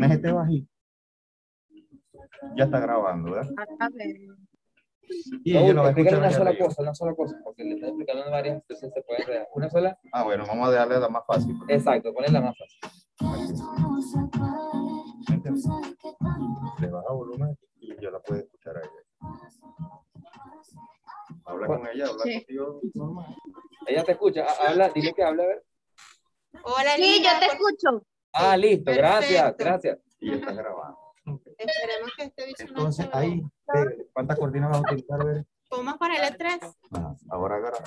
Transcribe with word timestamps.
pones 0.00 0.16
este 0.16 0.32
bajito, 0.32 0.70
ya 2.56 2.64
está 2.64 2.80
grabando, 2.80 3.32
¿verdad? 3.32 3.50
A 3.80 3.88
ver. 3.90 4.16
Y 5.42 5.56
ellos 5.56 5.74
lo 5.74 5.84
explícale 5.86 6.18
una 6.18 6.30
sola 6.30 6.50
arriba. 6.50 6.66
cosa, 6.66 6.82
una 6.82 6.94
sola 6.94 7.14
cosa, 7.14 7.36
porque 7.42 7.64
le 7.64 7.74
estás 7.74 7.88
explicando 7.88 8.30
varias, 8.30 8.56
entonces 8.56 8.92
se 8.92 9.02
puede 9.02 9.22
enredar. 9.22 9.48
Una 9.54 9.70
sola, 9.70 9.98
Ah, 10.12 10.22
bueno, 10.24 10.44
vamos 10.46 10.68
a 10.68 10.72
darle 10.72 10.98
la 11.00 11.08
más 11.08 11.24
fácil. 11.26 11.56
exacto, 11.68 12.12
ponle 12.12 12.28
la 12.30 12.40
más 12.42 12.54
fácil. 12.58 12.78
Le 16.80 16.88
baja 16.88 17.12
volumen 17.12 17.58
y 17.80 18.00
yo 18.00 18.10
la 18.10 18.20
puedo 18.20 18.40
escuchar 18.40 18.76
a 18.76 18.80
ella. 18.80 19.28
Habla 21.44 21.66
con 21.66 21.86
ella, 21.88 22.06
habla 22.06 22.22
Sí. 22.24 22.34
contigo 22.34 22.80
normal. 22.94 23.36
Ella 23.86 24.04
te 24.04 24.12
escucha, 24.12 24.44
ha- 24.44 24.68
habla, 24.70 24.90
dile 24.90 25.12
que 25.14 25.22
hable, 25.24 25.42
a 25.42 25.46
ver. 25.46 25.64
Hola, 26.64 26.92
Sí, 26.96 27.02
Linda, 27.02 27.32
yo 27.34 27.40
te 27.40 27.46
por- 27.46 27.54
escucho. 27.54 28.06
Ah, 28.38 28.56
listo, 28.56 28.92
gracias, 28.92 29.42
Perfecto. 29.42 29.64
gracias. 29.64 29.98
Y 30.20 30.32
está 30.32 30.52
grabando. 30.52 30.98
Esperemos 31.58 32.10
que 32.16 32.24
esté 32.24 32.46
visionando. 32.46 32.80
Entonces, 32.80 33.08
ahí, 33.12 33.42
pega. 33.66 33.92
¿cuántas 34.12 34.38
cortinas 34.38 34.70
vas 34.70 34.78
a 34.78 34.80
utilizar? 34.82 35.24
Ver? 35.24 35.46
Vamos 35.70 35.98
para 35.98 36.26
el 36.28 36.36
3 36.36 36.58
Ajá. 36.92 37.16
Ahora 37.28 37.56
agarra, 37.56 37.78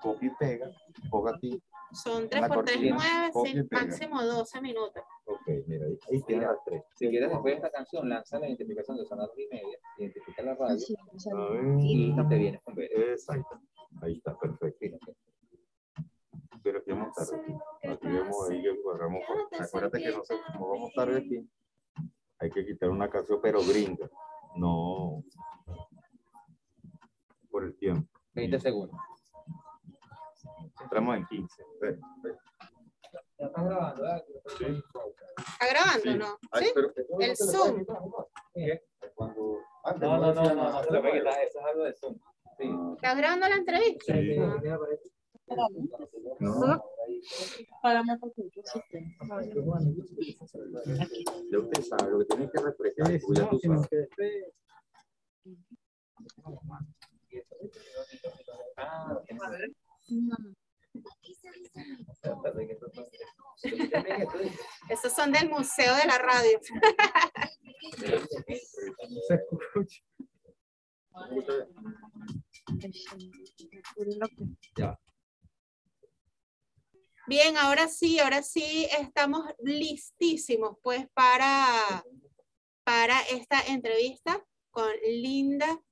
copia 0.00 0.28
y 0.28 0.34
pega, 0.38 0.70
ponga 1.10 1.32
aquí. 1.36 1.62
Son 1.92 2.28
3 2.28 2.40
La 2.42 2.48
por 2.48 2.64
3, 2.64 2.76
cortina, 2.78 2.96
9, 2.98 3.32
copia 3.32 3.52
y 3.52 3.62
pega. 3.64 3.82
máximo 3.84 4.22
12 4.22 4.60
minutos. 4.62 5.02
Ok, 5.26 5.48
mira, 5.66 5.86
ahí, 5.86 5.98
ahí 6.10 6.22
tiene 6.22 6.46
las 6.46 6.56
tres. 6.64 6.82
Si 6.94 7.08
quieres, 7.08 7.28
después 7.30 7.52
de 7.52 7.56
esta 7.56 7.70
canción, 7.70 8.08
lanza 8.08 8.38
la 8.38 8.46
identificación 8.48 8.96
de 8.96 9.04
sonar 9.04 9.28
y 9.36 9.46
media, 9.48 9.78
identifica 9.98 10.42
la 10.42 10.54
radio 10.54 10.78
Sí, 10.78 10.94
o 11.14 11.18
sea, 11.18 11.32
A 11.34 11.50
ver. 11.50 11.62
y 11.80 12.16
te 12.28 12.34
vienes 12.38 12.62
con 12.62 12.74
ver. 12.74 12.90
Exacto. 12.92 13.60
Ahí 14.02 14.14
está, 14.14 14.36
perfecto. 14.38 14.98
Pero 16.66 16.78
aquí 16.80 16.90
vamos 16.90 17.14
tarde. 17.14 17.58
Aquí 17.92 18.08
vemos 18.08 18.50
ahí 18.50 18.60
que 18.60 18.70
agarramos. 18.90 19.22
Acuérdate 19.56 19.98
que 20.02 20.08
nosotros, 20.08 20.40
como 20.52 20.68
vamos 20.70 20.92
tarde 20.96 21.18
aquí, 21.18 21.48
hay 22.40 22.50
que 22.50 22.66
quitar 22.66 22.90
una 22.90 23.08
canción, 23.08 23.38
pero 23.40 23.60
gringa. 23.62 24.10
No. 24.56 25.22
Por 27.48 27.62
el 27.66 27.78
tiempo. 27.78 28.10
20 28.34 28.58
segundos. 28.58 28.98
Entramos 30.82 31.16
en 31.18 31.26
15. 31.26 31.62
Ve, 31.80 32.00
ve. 32.24 32.36
Ya 33.38 33.46
estás 33.46 33.64
grabando, 33.64 34.02
¿verdad? 34.02 34.24
Sí. 34.58 34.64
¿Está 34.64 35.66
grabando 35.68 36.02
Sí. 36.02 36.18
no? 36.18 36.38
Ay, 36.50 36.64
¿Sí? 36.64 36.70
pero 36.74 36.90
eso 36.96 37.04
no 37.12 37.20
El 37.20 37.36
Zoom. 37.36 37.78
quitar, 37.78 38.00
¿no? 38.02 38.28
Cuando- 39.14 39.58
ah, 39.84 39.92
No, 39.92 40.08
no, 40.08 40.18
no, 40.18 40.26
decir 40.26 40.42
no, 40.42 40.48
no, 40.48 40.54
nada. 40.64 40.82
se 40.84 40.90
lo 40.92 41.00
puede 41.00 41.18
quitar, 41.20 41.40
eso 41.44 41.60
es 41.60 41.64
algo 41.64 41.84
de 41.84 41.92
Zoom. 41.94 42.18
Sí. 42.58 42.70
¿Estás 42.96 43.16
grabando 43.18 43.48
la 43.48 43.54
entrevista? 43.54 44.14
Sí. 44.14 44.36
No, 46.40 46.84
sabe 51.82 52.10
lo 52.10 52.18
que 52.18 52.24
tiene 52.24 52.50
que 52.50 52.60
refrescar. 52.60 53.20
porque 53.20 53.40
ya 53.40 53.48
tú 53.48 53.58
sabes. 53.58 53.88
Esos 64.88 65.12
son 65.12 65.32
del 65.32 65.48
Museo 65.48 65.94
de 65.94 66.06
la 66.06 66.18
Radio. 66.18 66.60
Se 69.28 69.34
escucha. 69.34 70.02
Bien, 77.28 77.56
ahora 77.56 77.88
sí, 77.88 78.20
ahora 78.20 78.40
sí 78.44 78.86
estamos 79.00 79.42
listísimos 79.58 80.76
pues 80.80 81.08
para, 81.12 82.04
para 82.84 83.20
esta 83.22 83.60
entrevista 83.66 84.46
con 84.70 84.88
Linda, 85.04 85.82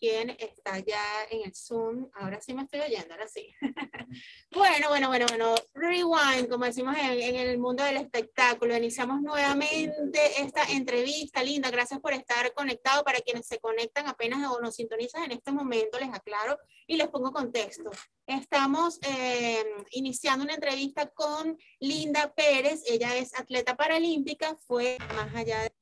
quien 0.00 0.30
está 0.30 0.78
ya 0.78 1.02
en 1.30 1.42
el 1.44 1.54
Zoom. 1.54 2.08
Ahora 2.14 2.40
sí 2.40 2.54
me 2.54 2.62
estoy 2.62 2.80
oyendo, 2.80 3.12
ahora 3.12 3.28
sí. 3.28 3.54
bueno, 4.50 4.88
bueno, 4.88 5.08
bueno, 5.08 5.26
bueno, 5.28 5.54
rewind, 5.74 6.48
como 6.48 6.64
decimos 6.64 6.96
en, 6.96 7.20
en 7.20 7.36
el 7.36 7.58
mundo 7.58 7.84
del 7.84 7.98
espectáculo. 7.98 8.74
Iniciamos 8.76 9.20
nuevamente 9.20 10.42
esta 10.42 10.64
entrevista. 10.64 11.42
Linda, 11.42 11.70
gracias 11.70 12.00
por 12.00 12.14
estar 12.14 12.52
conectado. 12.54 13.04
Para 13.04 13.20
quienes 13.20 13.46
se 13.46 13.60
conectan 13.60 14.08
apenas 14.08 14.50
o 14.50 14.60
nos 14.60 14.74
sintonizan 14.74 15.24
en 15.24 15.32
este 15.32 15.52
momento, 15.52 15.98
les 15.98 16.12
aclaro 16.12 16.58
y 16.86 16.96
les 16.96 17.08
pongo 17.08 17.30
contexto. 17.30 17.90
Estamos 18.26 18.98
eh, 19.02 19.62
iniciando 19.90 20.44
una 20.44 20.54
entrevista 20.54 21.10
con 21.10 21.58
Linda 21.78 22.32
Pérez. 22.34 22.82
Ella 22.86 23.16
es 23.16 23.38
atleta 23.38 23.76
paralímpica, 23.76 24.56
fue 24.66 24.96
más 25.14 25.34
allá 25.34 25.62
de... 25.62 25.72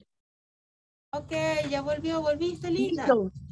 Ok, 1.13 1.71
ya 1.71 1.83
volvió, 1.83 2.21
volviste, 2.21 2.71
Linda. 2.71 3.05
Listo. 3.05 3.48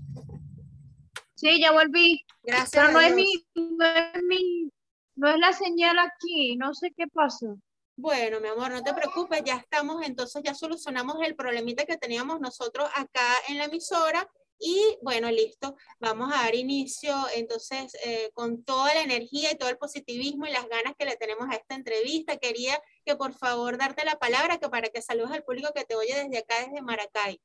Sí, 1.37 1.61
ya 1.61 1.71
volví. 1.71 2.25
Gracias. 2.43 2.71
Pero 2.71 2.93
no 2.93 3.01
es 3.01 3.15
mi, 3.15 3.47
no 3.55 3.85
es 3.85 4.23
mi, 4.25 4.71
no 5.15 5.29
es 5.29 5.39
la 5.39 5.53
señal 5.53 5.99
aquí, 5.99 6.57
no 6.57 6.75
sé 6.75 6.93
qué 6.97 7.07
pasó. 7.07 7.57
Bueno, 7.99 8.41
mi 8.41 8.49
amor, 8.49 8.71
no 8.73 8.83
te 8.83 8.93
preocupes, 8.93 9.43
ya 9.45 9.57
estamos, 9.57 10.05
entonces 10.05 10.43
ya 10.45 10.55
solucionamos 10.55 11.17
el 11.25 11.35
problemita 11.35 11.85
que 11.87 11.97
teníamos 11.97 12.41
nosotros 12.41 12.91
acá 12.95 13.27
en 13.49 13.57
la 13.57 13.65
emisora 13.65 14.29
y 14.59 14.99
bueno, 15.03 15.31
listo, 15.31 15.77
vamos 15.99 16.31
a 16.33 16.43
dar 16.45 16.55
inicio 16.55 17.15
entonces 17.35 17.95
eh, 18.05 18.31
con 18.33 18.65
toda 18.65 18.95
la 18.95 19.03
energía 19.03 19.53
y 19.53 19.57
todo 19.57 19.69
el 19.69 19.79
positivismo 19.79 20.47
y 20.47 20.51
las 20.51 20.69
ganas 20.69 20.95
que 20.99 21.05
le 21.05 21.17
tenemos 21.17 21.49
a 21.51 21.57
esta 21.57 21.75
entrevista. 21.75 22.37
Quería 22.39 22.81
que 23.05 23.17
por 23.17 23.35
favor 23.35 23.77
darte 23.77 24.05
la 24.05 24.19
palabra 24.19 24.59
que 24.59 24.69
para 24.69 24.89
que 24.89 25.03
saludes 25.03 25.33
al 25.33 25.45
público 25.45 25.73
que 25.75 25.85
te 25.85 25.95
oye 25.95 26.15
desde 26.15 26.39
acá, 26.39 26.55
desde 26.67 26.83
Maracay. 26.83 27.41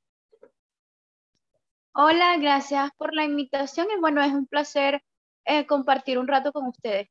Hola, 1.94 2.38
gracias 2.38 2.90
por 2.98 3.14
la 3.14 3.26
invitación 3.26 3.88
y 3.92 4.00
bueno, 4.00 4.24
es 4.24 4.32
un 4.32 4.48
placer 4.48 5.04
eh, 5.44 5.66
compartir 5.66 6.18
un 6.18 6.28
rato 6.28 6.54
con 6.54 6.68
ustedes. 6.68 7.10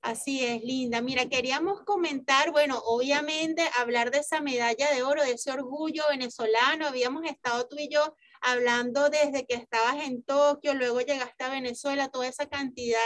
Así 0.00 0.44
es, 0.44 0.62
Linda. 0.62 1.02
Mira, 1.02 1.26
queríamos 1.26 1.82
comentar, 1.82 2.52
bueno, 2.52 2.78
obviamente 2.84 3.68
hablar 3.76 4.12
de 4.12 4.18
esa 4.18 4.40
medalla 4.40 4.92
de 4.92 5.02
oro, 5.02 5.24
de 5.24 5.32
ese 5.32 5.50
orgullo 5.50 6.04
venezolano. 6.08 6.86
Habíamos 6.86 7.24
estado 7.24 7.66
tú 7.66 7.76
y 7.80 7.88
yo 7.88 8.14
hablando 8.40 9.10
desde 9.10 9.44
que 9.44 9.54
estabas 9.54 9.96
en 10.06 10.22
Tokio, 10.22 10.74
luego 10.74 11.00
llegaste 11.00 11.42
a 11.42 11.50
Venezuela, 11.50 12.08
toda 12.08 12.28
esa 12.28 12.46
cantidad 12.46 13.00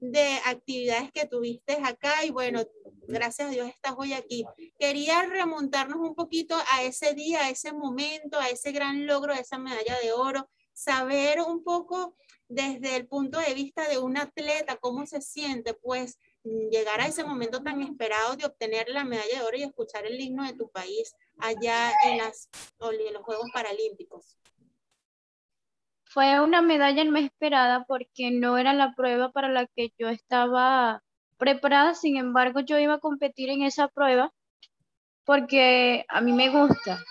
de 0.00 0.38
actividades 0.44 1.10
que 1.12 1.26
tuviste 1.26 1.78
acá 1.82 2.26
y 2.26 2.30
bueno, 2.30 2.60
gracias 3.06 3.48
a 3.48 3.50
Dios 3.50 3.68
estás 3.68 3.94
hoy 3.96 4.12
aquí. 4.12 4.44
Quería 4.78 5.22
remontarnos 5.22 5.98
un 5.98 6.14
poquito 6.14 6.56
a 6.72 6.82
ese 6.82 7.14
día, 7.14 7.46
a 7.46 7.50
ese 7.50 7.72
momento, 7.72 8.38
a 8.38 8.48
ese 8.48 8.72
gran 8.72 9.06
logro 9.06 9.34
de 9.34 9.40
esa 9.40 9.58
medalla 9.58 9.98
de 10.02 10.12
oro, 10.12 10.48
saber 10.72 11.40
un 11.40 11.62
poco 11.62 12.16
desde 12.48 12.96
el 12.96 13.06
punto 13.06 13.38
de 13.38 13.54
vista 13.54 13.88
de 13.88 13.98
un 13.98 14.16
atleta, 14.16 14.76
cómo 14.76 15.06
se 15.06 15.20
siente, 15.20 15.74
pues 15.74 16.18
llegar 16.44 17.00
a 17.00 17.06
ese 17.06 17.24
momento 17.24 17.62
tan 17.62 17.80
esperado 17.82 18.36
de 18.36 18.44
obtener 18.44 18.88
la 18.88 19.04
medalla 19.04 19.38
de 19.38 19.44
oro 19.44 19.56
y 19.56 19.62
escuchar 19.62 20.06
el 20.06 20.20
himno 20.20 20.44
de 20.44 20.54
tu 20.54 20.70
país 20.70 21.14
allá 21.38 21.92
en, 22.04 22.18
las, 22.18 22.48
en 22.80 23.14
los 23.14 23.22
Juegos 23.22 23.50
Paralímpicos. 23.52 24.36
Fue 26.04 26.40
una 26.40 26.60
medalla 26.60 27.04
no 27.04 27.16
esperada 27.16 27.84
porque 27.86 28.30
no 28.30 28.58
era 28.58 28.74
la 28.74 28.92
prueba 28.94 29.32
para 29.32 29.48
la 29.48 29.66
que 29.66 29.94
yo 29.98 30.08
estaba 30.08 31.02
preparada, 31.42 31.94
sin 31.96 32.16
embargo 32.18 32.60
yo 32.60 32.78
iba 32.78 32.94
a 32.94 33.00
competir 33.00 33.50
en 33.50 33.62
esa 33.62 33.88
prueba 33.88 34.30
porque 35.24 36.04
a 36.08 36.20
mí 36.20 36.32
me 36.32 36.50
gusta. 36.50 37.02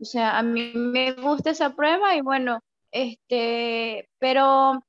O 0.00 0.04
sea, 0.04 0.36
a 0.36 0.42
mí 0.42 0.72
me 0.74 1.12
gusta 1.12 1.50
esa 1.50 1.76
prueba 1.76 2.16
y 2.16 2.22
bueno, 2.22 2.60
este, 2.90 4.08
pero 4.18 4.82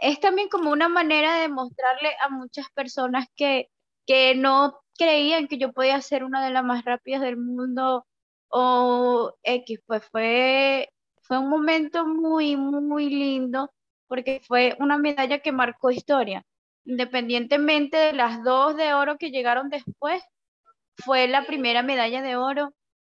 es 0.00 0.20
también 0.20 0.48
como 0.48 0.70
una 0.70 0.88
manera 0.88 1.40
de 1.40 1.48
mostrarle 1.48 2.10
a 2.20 2.28
muchas 2.28 2.70
personas 2.70 3.26
que, 3.34 3.68
que 4.06 4.36
no 4.36 4.78
creían 4.96 5.48
que 5.48 5.58
yo 5.58 5.72
podía 5.72 6.00
ser 6.00 6.22
una 6.22 6.44
de 6.44 6.52
las 6.52 6.62
más 6.62 6.84
rápidas 6.84 7.22
del 7.22 7.38
mundo 7.38 8.06
o 8.50 9.34
X, 9.42 9.80
pues 9.84 10.04
fue, 10.12 10.90
fue 11.22 11.38
un 11.38 11.48
momento 11.48 12.06
muy, 12.06 12.56
muy 12.56 13.10
lindo 13.10 13.72
porque 14.06 14.40
fue 14.46 14.76
una 14.78 14.96
medalla 14.96 15.40
que 15.40 15.50
marcó 15.50 15.90
historia. 15.90 16.44
Independientemente 16.84 17.96
de 17.96 18.12
las 18.12 18.42
dos 18.42 18.76
de 18.76 18.94
oro 18.94 19.18
que 19.18 19.30
llegaron 19.30 19.68
después, 19.68 20.22
fue 20.96 21.28
la 21.28 21.44
primera 21.44 21.82
medalla 21.82 22.22
de 22.22 22.36
oro 22.36 22.74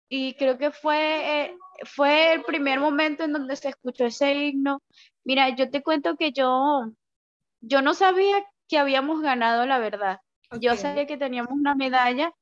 y 0.09 0.33
creo 0.35 0.57
que 0.57 0.71
fue, 0.71 1.43
eh, 1.45 1.57
fue 1.85 2.33
el 2.33 2.43
primer 2.43 2.79
momento 2.79 3.23
en 3.23 3.33
donde 3.33 3.55
se 3.55 3.69
escuchó 3.69 4.05
ese 4.05 4.33
himno. 4.33 4.81
Mira, 5.23 5.49
yo 5.49 5.69
te 5.69 5.83
cuento 5.83 6.15
que 6.17 6.31
yo, 6.31 6.91
yo 7.61 7.81
no 7.81 7.93
sabía 7.93 8.43
que 8.67 8.77
habíamos 8.77 9.21
ganado, 9.21 9.65
la 9.65 9.77
verdad. 9.79 10.19
Yo 10.59 10.75
sabía 10.75 11.05
que 11.05 11.17
teníamos 11.17 11.51
una 11.51 11.75
medalla, 11.75 12.33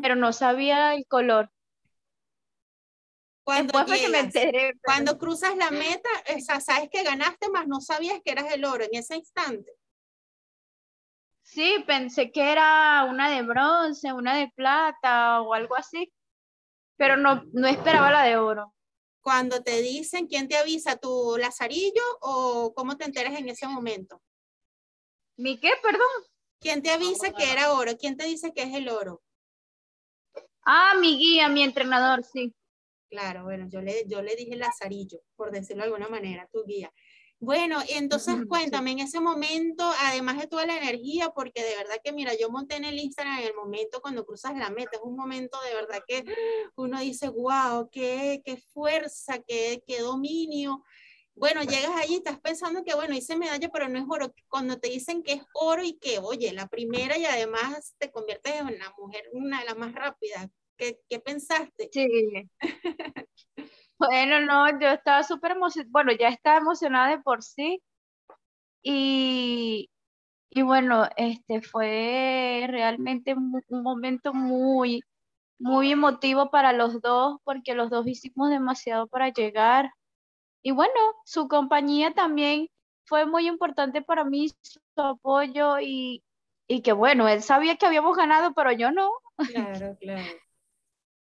pero 0.00 0.16
no 0.16 0.32
sabía 0.32 0.94
el 0.94 1.06
color. 1.06 1.50
Cuando, 3.44 3.72
que 3.84 4.08
me 4.08 4.20
enteré. 4.20 4.50
pero- 4.52 4.78
cuando 4.84 5.18
cruzas 5.18 5.56
la 5.56 5.70
meta, 5.70 6.08
o 6.34 6.40
sea, 6.40 6.60
sabes 6.60 6.88
que 6.90 7.02
ganaste, 7.02 7.50
más 7.50 7.66
no 7.66 7.80
sabías 7.80 8.20
que 8.24 8.30
eras 8.32 8.52
el 8.52 8.64
oro 8.64 8.84
en 8.84 8.94
ese 8.94 9.16
instante. 9.16 9.72
Sí, 11.52 11.84
pensé 11.86 12.32
que 12.32 12.50
era 12.50 13.04
una 13.04 13.28
de 13.28 13.42
bronce, 13.42 14.10
una 14.14 14.34
de 14.34 14.50
plata 14.56 15.42
o 15.42 15.52
algo 15.52 15.76
así. 15.76 16.10
pero 16.96 17.16
no, 17.16 17.42
no 17.52 17.66
esperaba 17.66 18.10
la 18.10 18.22
de 18.22 18.36
oro. 18.38 18.74
Cuando 19.20 19.62
te 19.62 19.82
dicen, 19.82 20.26
¿quién 20.28 20.48
te 20.48 20.56
avisa? 20.56 20.96
¿Tu 20.96 21.36
lazarillo 21.36 22.02
o 22.20 22.72
cómo 22.74 22.96
te 22.96 23.04
enteras 23.04 23.34
en 23.38 23.48
ese 23.50 23.66
momento? 23.66 24.22
¿Mi 25.36 25.58
qué, 25.58 25.72
perdón? 25.82 26.00
¿Quién 26.58 26.80
te 26.80 26.90
avisa 26.90 27.32
que 27.32 27.52
era 27.52 27.72
oro? 27.72 27.98
¿Quién 27.98 28.16
te 28.16 28.24
dice 28.24 28.52
que 28.54 28.62
es 28.62 28.74
el 28.74 28.88
oro? 28.88 29.20
Ah, 30.64 30.94
mi 30.98 31.18
guía, 31.18 31.48
mi 31.48 31.62
entrenador, 31.64 32.24
sí. 32.24 32.54
Claro, 33.10 33.44
bueno, 33.44 33.66
yo 33.68 33.82
le, 33.82 34.04
yo 34.06 34.22
le 34.22 34.36
dije 34.36 34.56
lazarillo, 34.56 35.20
por 35.36 35.50
decirlo 35.50 35.82
de 35.82 35.88
alguna 35.88 36.08
manera, 36.08 36.48
tu 36.50 36.64
guía. 36.64 36.90
Bueno, 37.42 37.80
entonces 37.88 38.36
cuéntame, 38.48 38.92
en 38.92 39.00
ese 39.00 39.18
momento, 39.18 39.90
además 40.02 40.38
de 40.38 40.46
toda 40.46 40.64
la 40.64 40.76
energía, 40.78 41.30
porque 41.30 41.60
de 41.60 41.74
verdad 41.74 41.96
que, 42.04 42.12
mira, 42.12 42.34
yo 42.38 42.48
monté 42.50 42.76
en 42.76 42.84
el 42.84 43.00
Instagram 43.00 43.40
en 43.40 43.46
el 43.46 43.54
momento 43.54 44.00
cuando 44.00 44.24
cruzas 44.24 44.56
la 44.56 44.70
meta, 44.70 44.90
es 44.92 45.02
un 45.02 45.16
momento 45.16 45.58
de 45.68 45.74
verdad 45.74 46.04
que 46.06 46.24
uno 46.76 47.00
dice, 47.00 47.28
wow, 47.30 47.88
qué, 47.90 48.42
qué 48.44 48.58
fuerza, 48.58 49.40
qué, 49.40 49.82
qué 49.84 49.98
dominio. 50.02 50.84
Bueno, 51.34 51.62
llegas 51.62 51.90
allí, 51.96 52.14
estás 52.14 52.38
pensando 52.38 52.84
que, 52.84 52.94
bueno, 52.94 53.12
hice 53.12 53.36
medalla, 53.36 53.68
pero 53.70 53.88
no 53.88 53.98
es 53.98 54.04
oro. 54.08 54.32
Cuando 54.46 54.78
te 54.78 54.90
dicen 54.90 55.24
que 55.24 55.32
es 55.32 55.42
oro 55.54 55.82
y 55.82 55.94
que, 55.94 56.20
oye, 56.20 56.52
la 56.52 56.68
primera 56.68 57.18
y 57.18 57.24
además 57.24 57.96
te 57.98 58.12
conviertes 58.12 58.54
en 58.54 58.78
la 58.78 58.94
mujer, 58.96 59.24
una 59.32 59.58
de 59.58 59.64
las 59.64 59.76
más 59.76 59.92
rápidas, 59.92 60.46
¿qué, 60.76 61.00
qué 61.08 61.18
pensaste? 61.18 61.90
Sí. 61.92 62.06
Bueno, 63.98 64.40
no, 64.40 64.80
yo 64.80 64.88
estaba 64.88 65.22
súper 65.22 65.52
emocionada, 65.52 65.90
bueno, 65.92 66.12
ya 66.12 66.28
estaba 66.28 66.58
emocionada 66.58 67.10
de 67.10 67.18
por 67.20 67.42
sí. 67.42 67.80
Y, 68.82 69.90
y 70.50 70.62
bueno, 70.62 71.08
este 71.16 71.62
fue 71.62 72.66
realmente 72.68 73.34
un 73.34 73.82
momento 73.82 74.34
muy, 74.34 75.04
muy 75.58 75.92
emotivo 75.92 76.50
para 76.50 76.72
los 76.72 77.00
dos, 77.00 77.38
porque 77.44 77.74
los 77.74 77.90
dos 77.90 78.06
hicimos 78.08 78.50
demasiado 78.50 79.06
para 79.06 79.30
llegar. 79.30 79.90
Y 80.62 80.72
bueno, 80.72 80.92
su 81.24 81.48
compañía 81.48 82.12
también 82.14 82.68
fue 83.06 83.26
muy 83.26 83.46
importante 83.48 84.02
para 84.02 84.24
mí, 84.24 84.48
su 84.62 84.80
apoyo 84.96 85.78
y, 85.80 86.24
y 86.66 86.82
que 86.82 86.92
bueno, 86.92 87.28
él 87.28 87.42
sabía 87.42 87.76
que 87.76 87.86
habíamos 87.86 88.16
ganado, 88.16 88.52
pero 88.54 88.72
yo 88.72 88.90
no. 88.92 89.10
Claro, 89.46 89.96
claro. 90.00 90.22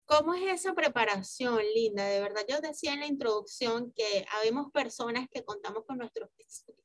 ¿Cómo 0.08 0.32
es 0.32 0.60
esa 0.60 0.72
preparación, 0.72 1.60
Linda? 1.74 2.06
De 2.06 2.20
verdad, 2.20 2.40
yo 2.48 2.62
decía 2.62 2.94
en 2.94 3.00
la 3.00 3.06
introducción 3.06 3.92
que 3.92 4.24
habemos 4.38 4.72
personas 4.72 5.28
que 5.30 5.44
contamos 5.44 5.84
con 5.84 5.98
nuestros 5.98 6.30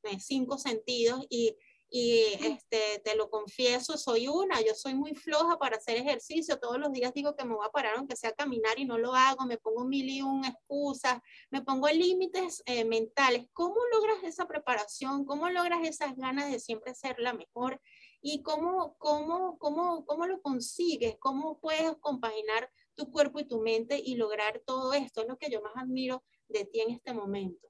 eh, 0.02 0.20
cinco 0.20 0.58
sentidos 0.58 1.24
y, 1.30 1.56
y 1.88 2.20
este, 2.42 3.00
te 3.02 3.16
lo 3.16 3.30
confieso, 3.30 3.96
soy 3.96 4.28
una, 4.28 4.60
yo 4.60 4.74
soy 4.74 4.94
muy 4.94 5.14
floja 5.14 5.58
para 5.58 5.78
hacer 5.78 5.96
ejercicio, 5.96 6.58
todos 6.58 6.78
los 6.78 6.92
días 6.92 7.14
digo 7.14 7.34
que 7.34 7.46
me 7.46 7.54
voy 7.54 7.66
a 7.66 7.72
parar 7.72 7.94
aunque 7.96 8.14
sea 8.14 8.28
a 8.28 8.34
caminar 8.34 8.78
y 8.78 8.84
no 8.84 8.98
lo 8.98 9.14
hago, 9.14 9.46
me 9.46 9.56
pongo 9.56 9.86
mil 9.86 10.06
y 10.06 10.20
un 10.20 10.44
excusas, 10.44 11.22
me 11.48 11.62
pongo 11.62 11.88
límites 11.88 12.62
eh, 12.66 12.84
mentales. 12.84 13.46
¿Cómo 13.54 13.76
logras 13.94 14.22
esa 14.24 14.46
preparación? 14.46 15.24
¿Cómo 15.24 15.48
logras 15.48 15.88
esas 15.88 16.14
ganas 16.14 16.52
de 16.52 16.60
siempre 16.60 16.94
ser 16.94 17.18
la 17.18 17.32
mejor? 17.32 17.80
¿Y 18.20 18.42
cómo, 18.42 18.96
cómo, 18.98 19.56
cómo, 19.58 20.04
cómo 20.04 20.26
lo 20.26 20.42
consigues? 20.42 21.16
¿Cómo 21.18 21.58
puedes 21.58 21.96
compaginar 22.00 22.70
tu 22.94 23.10
cuerpo 23.10 23.40
y 23.40 23.46
tu 23.48 23.60
mente 23.60 24.00
y 24.04 24.16
lograr 24.16 24.62
todo 24.66 24.92
esto? 24.94 25.22
Es 25.22 25.28
lo 25.28 25.36
que 25.38 25.50
yo 25.50 25.62
más 25.62 25.74
admiro 25.76 26.24
de 26.48 26.64
ti 26.66 26.80
en 26.80 26.90
este 26.90 27.12
momento. 27.14 27.68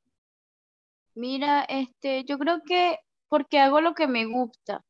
Mira, 1.15 1.65
este, 1.65 2.25
yo 2.25 2.39
creo 2.39 2.63
que 2.67 2.99
porque 3.29 3.59
hago 3.61 3.81
lo 3.81 3.95
que 3.95 4.07
me 4.09 4.27
gusta. 4.27 4.85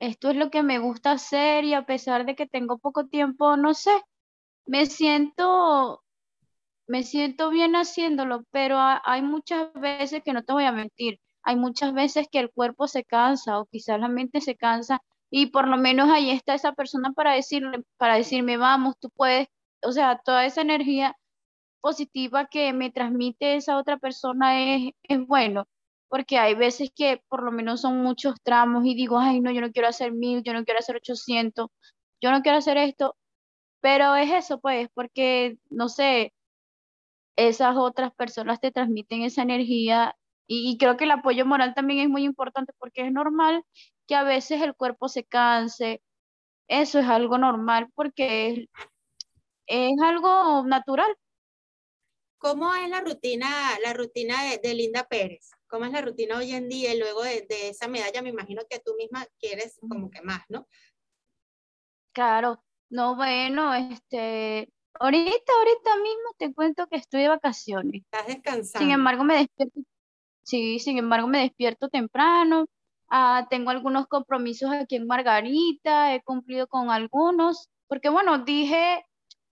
Esto 0.00 0.30
es 0.30 0.36
lo 0.36 0.50
que 0.50 0.62
me 0.64 0.78
gusta 0.78 1.12
hacer 1.12 1.64
y 1.64 1.74
a 1.74 1.86
pesar 1.86 2.26
de 2.26 2.36
que 2.36 2.46
tengo 2.48 2.78
poco 2.78 3.06
tiempo, 3.08 3.56
no 3.56 3.74
sé, 3.74 3.90
me 4.66 4.86
siento, 4.86 6.04
me 6.88 7.02
siento 7.04 7.50
bien 7.50 7.76
haciéndolo, 7.76 8.44
pero 8.52 8.78
ha- 8.78 9.02
hay 9.04 9.22
muchas 9.22 9.72
veces 9.74 10.22
que 10.24 10.32
no 10.34 10.44
te 10.44 10.52
voy 10.54 10.64
a 10.64 10.72
mentir, 10.72 11.20
hay 11.42 11.56
muchas 11.56 11.94
veces 11.94 12.28
que 12.30 12.40
el 12.40 12.52
cuerpo 12.52 12.88
se 12.88 13.04
cansa 13.04 13.60
o 13.60 13.66
quizás 13.66 14.00
la 14.00 14.08
mente 14.08 14.40
se 14.42 14.56
cansa 14.56 15.02
y 15.30 15.46
por 15.48 15.68
lo 15.68 15.76
menos 15.78 16.10
ahí 16.10 16.30
está 16.30 16.54
esa 16.54 16.72
persona 16.74 17.12
para 17.14 17.34
decirle, 17.34 17.82
para 17.98 18.16
decirme, 18.16 18.56
vamos, 18.58 18.96
tú 19.00 19.10
puedes, 19.10 19.48
o 19.82 19.92
sea, 19.92 20.18
toda 20.24 20.46
esa 20.46 20.62
energía 20.62 21.16
positiva 21.80 22.46
que 22.46 22.72
me 22.72 22.90
transmite 22.90 23.56
esa 23.56 23.78
otra 23.78 23.98
persona 23.98 24.60
es, 24.60 24.92
es 25.04 25.26
bueno, 25.26 25.68
porque 26.08 26.38
hay 26.38 26.54
veces 26.54 26.90
que 26.94 27.22
por 27.28 27.42
lo 27.42 27.52
menos 27.52 27.82
son 27.82 28.02
muchos 28.02 28.36
tramos 28.42 28.84
y 28.86 28.94
digo, 28.94 29.18
ay, 29.18 29.40
no, 29.40 29.50
yo 29.52 29.60
no 29.60 29.72
quiero 29.72 29.88
hacer 29.88 30.12
mil, 30.12 30.42
yo 30.42 30.52
no 30.52 30.64
quiero 30.64 30.80
hacer 30.80 30.96
ochocientos, 30.96 31.68
yo 32.20 32.30
no 32.30 32.42
quiero 32.42 32.58
hacer 32.58 32.76
esto, 32.78 33.16
pero 33.80 34.16
es 34.16 34.32
eso, 34.32 34.60
pues, 34.60 34.88
porque, 34.94 35.58
no 35.70 35.88
sé, 35.88 36.34
esas 37.36 37.76
otras 37.76 38.12
personas 38.14 38.60
te 38.60 38.72
transmiten 38.72 39.22
esa 39.22 39.42
energía 39.42 40.16
y, 40.46 40.70
y 40.70 40.78
creo 40.78 40.96
que 40.96 41.04
el 41.04 41.10
apoyo 41.12 41.46
moral 41.46 41.74
también 41.74 42.00
es 42.00 42.08
muy 42.08 42.24
importante 42.24 42.72
porque 42.78 43.06
es 43.06 43.12
normal 43.12 43.64
que 44.06 44.14
a 44.14 44.22
veces 44.24 44.62
el 44.62 44.74
cuerpo 44.74 45.08
se 45.08 45.24
canse, 45.24 46.02
eso 46.68 46.98
es 46.98 47.06
algo 47.06 47.38
normal 47.38 47.88
porque 47.94 48.48
es, 48.48 48.68
es 49.66 49.92
algo 50.02 50.64
natural. 50.66 51.14
¿Cómo 52.38 52.74
es 52.74 52.88
la 52.90 53.00
rutina, 53.00 53.48
la 53.82 53.92
rutina 53.92 54.42
de, 54.44 54.58
de 54.58 54.74
Linda 54.74 55.04
Pérez? 55.08 55.50
¿Cómo 55.68 55.86
es 55.86 55.92
la 55.92 56.02
rutina 56.02 56.36
hoy 56.38 56.52
en 56.52 56.68
día 56.68 56.94
y 56.94 56.98
luego 56.98 57.22
de, 57.22 57.46
de 57.48 57.70
esa 57.70 57.88
medalla? 57.88 58.22
Me 58.22 58.28
imagino 58.30 58.62
que 58.68 58.78
tú 58.78 58.94
misma 58.96 59.26
quieres 59.38 59.78
como 59.88 60.10
que 60.10 60.22
más, 60.22 60.42
¿no? 60.48 60.68
Claro, 62.12 62.62
no, 62.88 63.16
bueno, 63.16 63.74
este, 63.74 64.72
ahorita, 64.94 65.52
ahorita 65.58 65.96
mismo 65.96 66.30
te 66.38 66.54
cuento 66.54 66.86
que 66.86 66.96
estoy 66.96 67.22
de 67.22 67.28
vacaciones. 67.28 68.02
Estás 68.02 68.26
Sin 68.26 68.36
descansando. 68.36 68.94
embargo, 68.94 69.24
me 69.24 69.36
despierto, 69.38 69.80
sí, 70.42 70.78
sin 70.78 70.98
embargo, 70.98 71.28
me 71.28 71.40
despierto 71.42 71.88
temprano. 71.88 72.66
Ah, 73.08 73.46
tengo 73.50 73.70
algunos 73.70 74.06
compromisos 74.08 74.70
aquí 74.72 74.96
en 74.96 75.06
Margarita, 75.06 76.14
he 76.14 76.22
cumplido 76.22 76.66
con 76.68 76.90
algunos, 76.90 77.68
porque 77.88 78.08
bueno, 78.08 78.38
dije, 78.44 79.04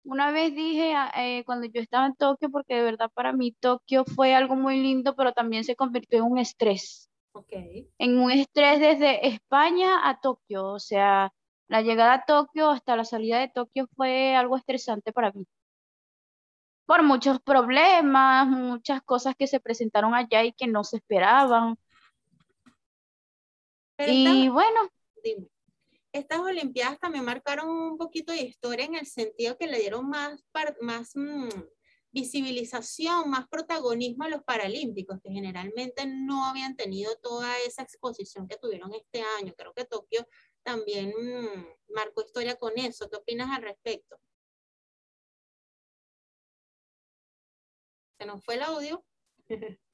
una 0.06 0.30
vez 0.30 0.54
dije 0.54 0.94
ah, 0.94 1.12
eh, 1.16 1.44
cuando 1.44 1.66
yo 1.66 1.80
estaba 1.80 2.06
en 2.06 2.14
Tokio, 2.14 2.50
porque 2.50 2.76
de 2.76 2.82
verdad 2.82 3.10
para 3.12 3.32
mí 3.32 3.52
Tokio 3.52 4.04
fue 4.04 4.34
algo 4.34 4.56
muy 4.56 4.80
lindo, 4.80 5.14
pero 5.16 5.32
también 5.32 5.64
se 5.64 5.76
convirtió 5.76 6.18
en 6.18 6.24
un 6.24 6.38
estrés. 6.38 7.10
Ok. 7.32 7.52
en 7.98 8.18
un 8.18 8.30
estrés 8.30 8.80
desde 8.80 9.26
España 9.26 10.08
a 10.08 10.18
Tokio, 10.20 10.68
o 10.68 10.78
sea, 10.78 11.30
la 11.68 11.82
llegada 11.82 12.14
a 12.14 12.24
Tokio 12.24 12.70
hasta 12.70 12.96
la 12.96 13.04
salida 13.04 13.38
de 13.40 13.48
Tokio 13.48 13.86
fue 13.94 14.34
algo 14.34 14.56
estresante 14.56 15.12
para 15.12 15.32
mí. 15.32 15.46
Por 16.86 17.02
muchos 17.02 17.38
problemas, 17.40 18.46
muchas 18.48 19.02
cosas 19.02 19.34
que 19.36 19.46
se 19.46 19.60
presentaron 19.60 20.14
allá 20.14 20.44
y 20.44 20.52
que 20.52 20.66
no 20.66 20.82
se 20.82 20.96
esperaban. 20.96 21.76
Pero 23.96 24.12
Y 24.12 24.48
bueno, 24.48 24.80
dime, 25.22 25.48
estas 26.18 26.40
Olimpiadas 26.40 26.98
también 26.98 27.24
marcaron 27.24 27.68
un 27.68 27.98
poquito 27.98 28.32
de 28.32 28.42
historia 28.42 28.84
en 28.84 28.94
el 28.94 29.06
sentido 29.06 29.56
que 29.56 29.66
le 29.66 29.78
dieron 29.78 30.08
más, 30.08 30.42
mm, 31.14 31.48
visibilización, 32.12 33.30
más 33.30 33.46
protagonismo 33.48 34.24
a 34.24 34.28
los 34.28 34.42
Paralímpicos, 34.42 35.20
que 35.22 35.30
generalmente 35.30 36.06
no 36.06 36.46
habían 36.46 36.76
tenido 36.76 37.16
toda 37.16 37.58
esa 37.66 37.82
exposición 37.82 38.48
que 38.48 38.56
tuvieron 38.56 38.92
este 38.94 39.22
año. 39.38 39.54
Creo 39.56 39.74
que 39.74 39.84
Tokio 39.84 40.26
también 40.62 41.10
mm, 41.10 41.92
marcó 41.94 42.22
historia 42.22 42.56
con 42.56 42.72
eso. 42.78 43.08
¿Qué 43.10 43.16
opinas 43.16 43.50
al 43.50 43.62
respecto? 43.62 44.18
¿Se 48.18 48.26
nos 48.26 48.42
fue 48.44 48.54
el 48.54 48.62
audio? 48.62 49.04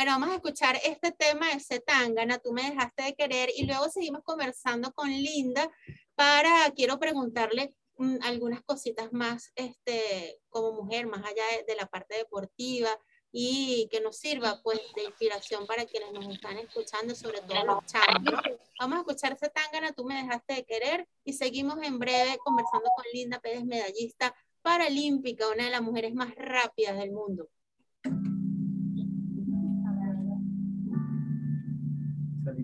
Bueno, 0.00 0.12
vamos 0.12 0.30
a 0.30 0.36
escuchar 0.36 0.80
este 0.82 1.12
tema 1.12 1.50
de 1.50 1.60
Zetangana, 1.60 2.38
tú 2.38 2.52
me 2.52 2.62
dejaste 2.62 3.02
de 3.02 3.14
querer 3.14 3.50
y 3.54 3.66
luego 3.66 3.90
seguimos 3.90 4.22
conversando 4.24 4.94
con 4.94 5.10
Linda 5.10 5.70
para, 6.14 6.70
quiero 6.74 6.98
preguntarle 6.98 7.74
mm, 7.98 8.16
algunas 8.22 8.62
cositas 8.62 9.12
más 9.12 9.52
este, 9.56 10.40
como 10.48 10.72
mujer, 10.72 11.06
más 11.06 11.22
allá 11.22 11.42
de, 11.54 11.64
de 11.70 11.76
la 11.76 11.84
parte 11.84 12.16
deportiva 12.16 12.88
y 13.30 13.88
que 13.90 14.00
nos 14.00 14.16
sirva 14.16 14.62
pues 14.62 14.80
de 14.96 15.04
inspiración 15.04 15.66
para 15.66 15.84
quienes 15.84 16.12
nos 16.12 16.34
están 16.34 16.56
escuchando, 16.56 17.14
sobre 17.14 17.42
todo 17.42 17.62
los 17.62 17.84
chamos, 17.84 18.22
¿no? 18.22 18.40
Vamos 18.80 18.96
a 18.96 19.00
escuchar 19.00 19.36
Zetangana, 19.36 19.92
tú 19.92 20.06
me 20.06 20.14
dejaste 20.14 20.54
de 20.54 20.64
querer 20.64 21.08
y 21.24 21.34
seguimos 21.34 21.76
en 21.82 21.98
breve 21.98 22.38
conversando 22.42 22.88
con 22.96 23.04
Linda 23.12 23.38
Pérez, 23.38 23.66
medallista 23.66 24.34
paralímpica, 24.62 25.46
una 25.48 25.64
de 25.64 25.70
las 25.70 25.82
mujeres 25.82 26.14
más 26.14 26.34
rápidas 26.36 26.96
del 26.96 27.12
mundo. 27.12 27.50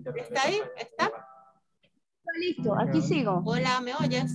¿Está 0.05 0.43
ahí? 0.43 0.61
¿Está? 0.77 1.11
listo, 2.39 2.75
aquí 2.77 3.01
sigo. 3.01 3.41
Hola, 3.45 3.81
¿me 3.81 3.95
oyes? 3.95 4.31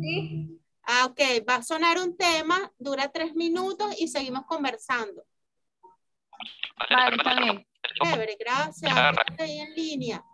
Sí. 0.00 0.58
Ah, 0.82 1.06
ok, 1.06 1.20
va 1.48 1.56
a 1.56 1.62
sonar 1.62 1.98
un 1.98 2.16
tema, 2.16 2.72
dura 2.78 3.12
tres 3.12 3.34
minutos 3.34 3.94
y 4.00 4.08
seguimos 4.08 4.44
conversando. 4.46 5.22
Vale. 7.24 7.66
Chévere, 8.02 8.36
gracias. 8.40 8.92
Quédate 8.92 9.42
ahí 9.42 9.58
en 9.60 9.74
línea. 9.74 10.24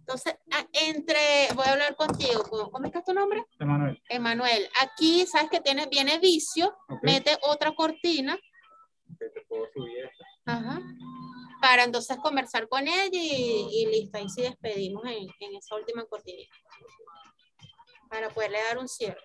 Entonces, 0.00 0.34
a- 0.52 0.66
entre, 0.86 1.18
voy 1.54 1.64
a 1.66 1.72
hablar 1.72 1.96
contigo, 1.96 2.44
¿cómo 2.70 2.86
es 2.86 2.92
que 2.92 2.98
es 2.98 3.04
tu 3.04 3.12
nombre? 3.12 3.44
Emanuel. 3.58 4.00
Emanuel. 4.08 4.68
Aquí, 4.82 5.26
sabes 5.26 5.50
que 5.50 5.60
tiene, 5.60 5.86
viene 5.86 6.18
vicio, 6.18 6.74
mete 7.02 7.36
otra 7.42 7.74
cortina, 7.74 8.38
Que 9.18 9.28
te 9.30 9.40
puedo 9.48 9.66
subir 9.74 10.04
esta. 10.04 10.24
ajá, 10.46 10.80
para 11.60 11.84
entonces 11.84 12.16
conversar 12.18 12.68
con 12.68 12.86
ella 12.86 13.08
y, 13.12 13.68
y 13.70 13.86
listo, 13.86 14.18
ahí 14.18 14.28
sí 14.28 14.42
despedimos 14.42 15.04
en, 15.04 15.28
en 15.40 15.56
esa 15.56 15.74
última 15.76 16.04
cortinita. 16.04 16.54
Para 18.08 18.30
poderle 18.30 18.58
dar 18.62 18.78
un 18.78 18.88
cierre. 18.88 19.20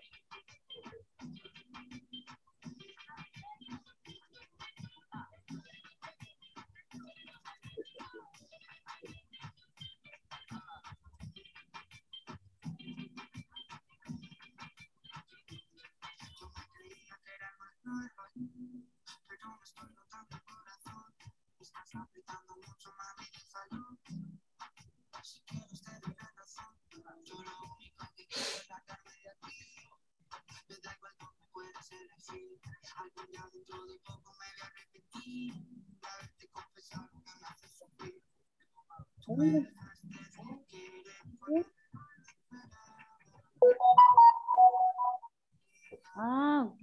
Ah, 46.16 46.64
ok. 46.66 46.80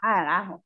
Carajo. 0.00 0.62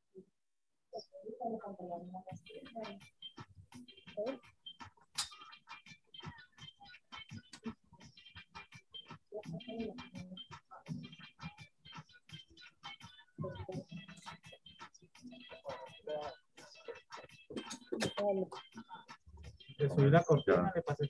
Le 19.79 19.89
subí 19.89 20.11
la 20.11 20.23
cortina, 20.23 20.57
Ya. 20.57 20.73
le 20.75 20.83
pasé 20.83 21.09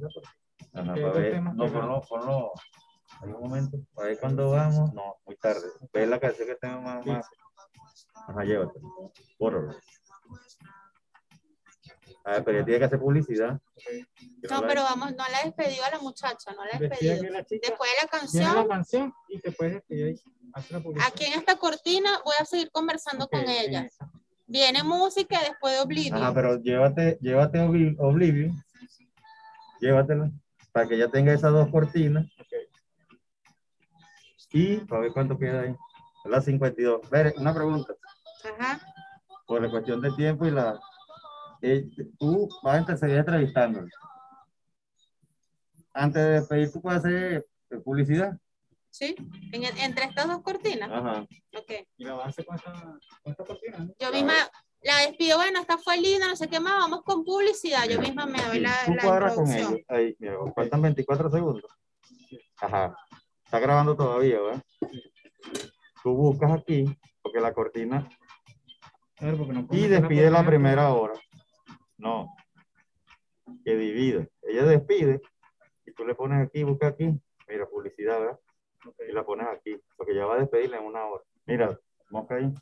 cortina. 0.00 0.34
Ajá, 0.74 0.94
¿Qué 0.94 1.00
para 1.02 1.12
ver, 1.14 1.32
temas 1.32 1.54
no, 1.54 1.72
ponlo, 1.72 2.00
ponlo, 2.08 2.52
hay 3.20 3.28
un 3.30 3.40
momento, 3.40 3.78
para 3.94 4.08
ver 4.08 4.18
cuándo 4.18 4.50
vamos, 4.50 4.92
no, 4.94 5.16
muy 5.26 5.36
tarde, 5.36 5.66
ve 5.92 6.06
la 6.06 6.18
canción 6.20 6.48
que 6.48 6.54
tengo 6.56 6.80
más, 6.80 7.04
más, 7.06 7.26
ajá, 8.28 8.44
llévate, 8.44 8.80
bórralo. 9.38 9.76
A 12.24 12.30
ver, 12.32 12.44
pero 12.44 12.58
ella 12.58 12.64
tiene 12.64 12.78
que 12.78 12.84
hacer 12.84 13.00
publicidad. 13.00 13.60
No, 14.48 14.60
pero 14.66 14.82
vamos, 14.84 15.10
no 15.10 15.24
la 15.28 15.40
he 15.40 15.46
despedido 15.46 15.84
a 15.84 15.90
la 15.90 15.98
muchacha, 15.98 16.52
no 16.52 16.64
la 16.64 16.70
he 16.76 16.78
despedido. 16.78 17.14
la 17.32 17.38
Después 17.42 17.58
de 17.60 17.66
la 17.66 17.68
viene 17.70 17.96
la 18.02 18.08
canción, 18.08 18.68
canción 18.68 19.14
y 19.28 19.40
te 19.40 19.50
puedes 19.52 19.74
despedir 19.74 20.06
ahí. 20.06 20.20
Aquí 21.04 21.24
en 21.24 21.32
esta 21.32 21.56
cortina 21.56 22.20
voy 22.24 22.34
a 22.38 22.44
seguir 22.44 22.70
conversando 22.70 23.28
con 23.28 23.40
ella. 23.48 23.88
Viene 24.46 24.82
música 24.84 25.40
y 25.42 25.48
después 25.48 25.74
de 25.74 25.80
Oblivion. 25.80 26.14
Ajá, 26.22 26.34
pero 26.34 26.60
llévate, 26.60 27.18
llévate 27.20 27.58
Obli- 27.58 27.96
Oblivion, 27.98 28.52
llévatela, 29.82 30.30
para 30.72 30.88
que 30.88 30.94
ella 30.94 31.08
tenga 31.10 31.32
esas 31.32 31.52
dos 31.52 31.68
cortinas. 31.70 32.26
Y 34.52 34.76
para 34.78 35.02
ver 35.02 35.12
cuánto 35.12 35.38
queda 35.38 35.62
ahí. 35.62 35.74
Las 36.24 36.44
52. 36.44 37.08
Ver, 37.10 37.34
una 37.36 37.54
pregunta. 37.54 37.94
Ajá. 38.58 38.80
por 39.46 39.62
la 39.62 39.70
cuestión 39.70 40.00
del 40.00 40.16
tiempo 40.16 40.46
y 40.46 40.50
la... 40.50 40.80
eh, 41.60 41.88
tú 42.18 42.48
vas 42.62 42.88
a 42.88 42.96
seguir 42.96 43.16
entrevistando. 43.18 43.84
Antes 45.94 46.22
de 46.22 46.30
despedir, 46.30 46.72
tú 46.72 46.80
puedes 46.80 46.98
hacer 47.04 47.46
publicidad. 47.84 48.36
¿Sí? 48.90 49.14
En- 49.52 49.64
entre 49.78 50.04
estas 50.06 50.26
dos 50.26 50.42
cortinas. 50.42 50.90
Ajá. 50.90 51.26
Ok. 51.56 51.70
Y 51.98 52.04
la 52.04 52.14
vas 52.14 52.26
a 52.26 52.28
hacer 52.30 52.44
con 52.46 52.56
esta, 52.56 52.72
con 53.22 53.32
esta 53.32 53.44
cortina. 53.44 53.78
¿no? 53.78 53.94
Yo 53.98 54.12
misma 54.12 54.34
la 54.84 54.98
despido, 55.06 55.36
bueno, 55.38 55.60
esta 55.60 55.78
fue 55.78 55.96
linda, 55.98 56.26
no 56.28 56.36
sé 56.36 56.48
qué 56.48 56.60
más, 56.60 56.74
vamos 56.78 57.02
con 57.02 57.24
publicidad. 57.24 57.84
Yo 57.88 58.00
misma 58.00 58.26
me 58.26 58.38
doy 58.42 58.56
Sí, 58.56 58.60
la, 58.60 58.72
tú 58.86 58.94
la 58.94 59.02
cuadras 59.02 59.34
con 59.34 59.46
introducción. 59.46 59.74
ellos. 59.74 59.86
Ahí, 59.88 60.16
mira, 60.18 60.36
faltan 60.54 60.82
24 60.82 61.30
segundos. 61.30 61.70
Ajá. 62.60 62.96
Está 63.44 63.58
grabando 63.60 63.94
todavía, 63.96 64.40
¿verdad? 64.40 64.62
Tú 66.02 66.14
buscas 66.14 66.52
aquí, 66.52 66.84
porque 67.22 67.40
la 67.40 67.52
cortina, 67.52 68.08
A 69.18 69.24
ver, 69.26 69.36
porque 69.36 69.52
no 69.52 69.66
puedo 69.66 69.80
y 69.80 69.88
despide 69.88 70.30
la 70.30 70.44
primera 70.44 70.92
hora. 70.92 71.14
No. 71.98 72.34
Que 73.64 73.76
divide. 73.76 74.30
Ella 74.42 74.64
despide, 74.64 75.20
y 75.86 75.92
tú 75.92 76.04
le 76.04 76.14
pones 76.14 76.44
aquí, 76.44 76.64
busca 76.64 76.88
aquí. 76.88 77.12
Mira, 77.48 77.66
publicidad, 77.68 78.18
¿verdad? 78.18 78.40
Y 79.08 79.12
la 79.12 79.24
pones 79.24 79.46
aquí, 79.46 79.76
porque 79.96 80.14
ya 80.14 80.26
va 80.26 80.34
a 80.34 80.38
despedirla 80.38 80.78
en 80.78 80.84
una 80.84 81.04
hora. 81.04 81.22
Mira, 81.46 81.78
mosca 82.10 82.36
ahí. 82.36 82.52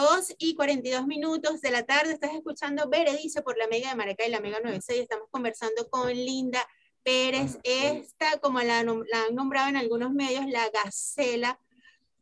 2 0.00 0.36
y 0.38 0.54
42 0.54 1.06
minutos 1.06 1.60
de 1.60 1.70
la 1.70 1.84
tarde, 1.84 2.12
estás 2.12 2.32
escuchando 2.32 2.88
Beredice 2.88 3.42
por 3.42 3.58
la 3.58 3.66
Mega 3.68 3.90
de 3.90 3.96
Maracay 3.96 4.28
y 4.28 4.30
la 4.30 4.40
Mega 4.40 4.58
96. 4.60 4.98
Estamos 4.98 5.28
conversando 5.30 5.90
con 5.90 6.08
Linda 6.08 6.66
Pérez, 7.02 7.58
esta, 7.64 8.38
como 8.40 8.60
la, 8.60 8.82
la 8.82 9.24
han 9.28 9.34
nombrado 9.34 9.68
en 9.68 9.76
algunos 9.76 10.12
medios, 10.12 10.46
la 10.46 10.70
Gacela, 10.70 11.60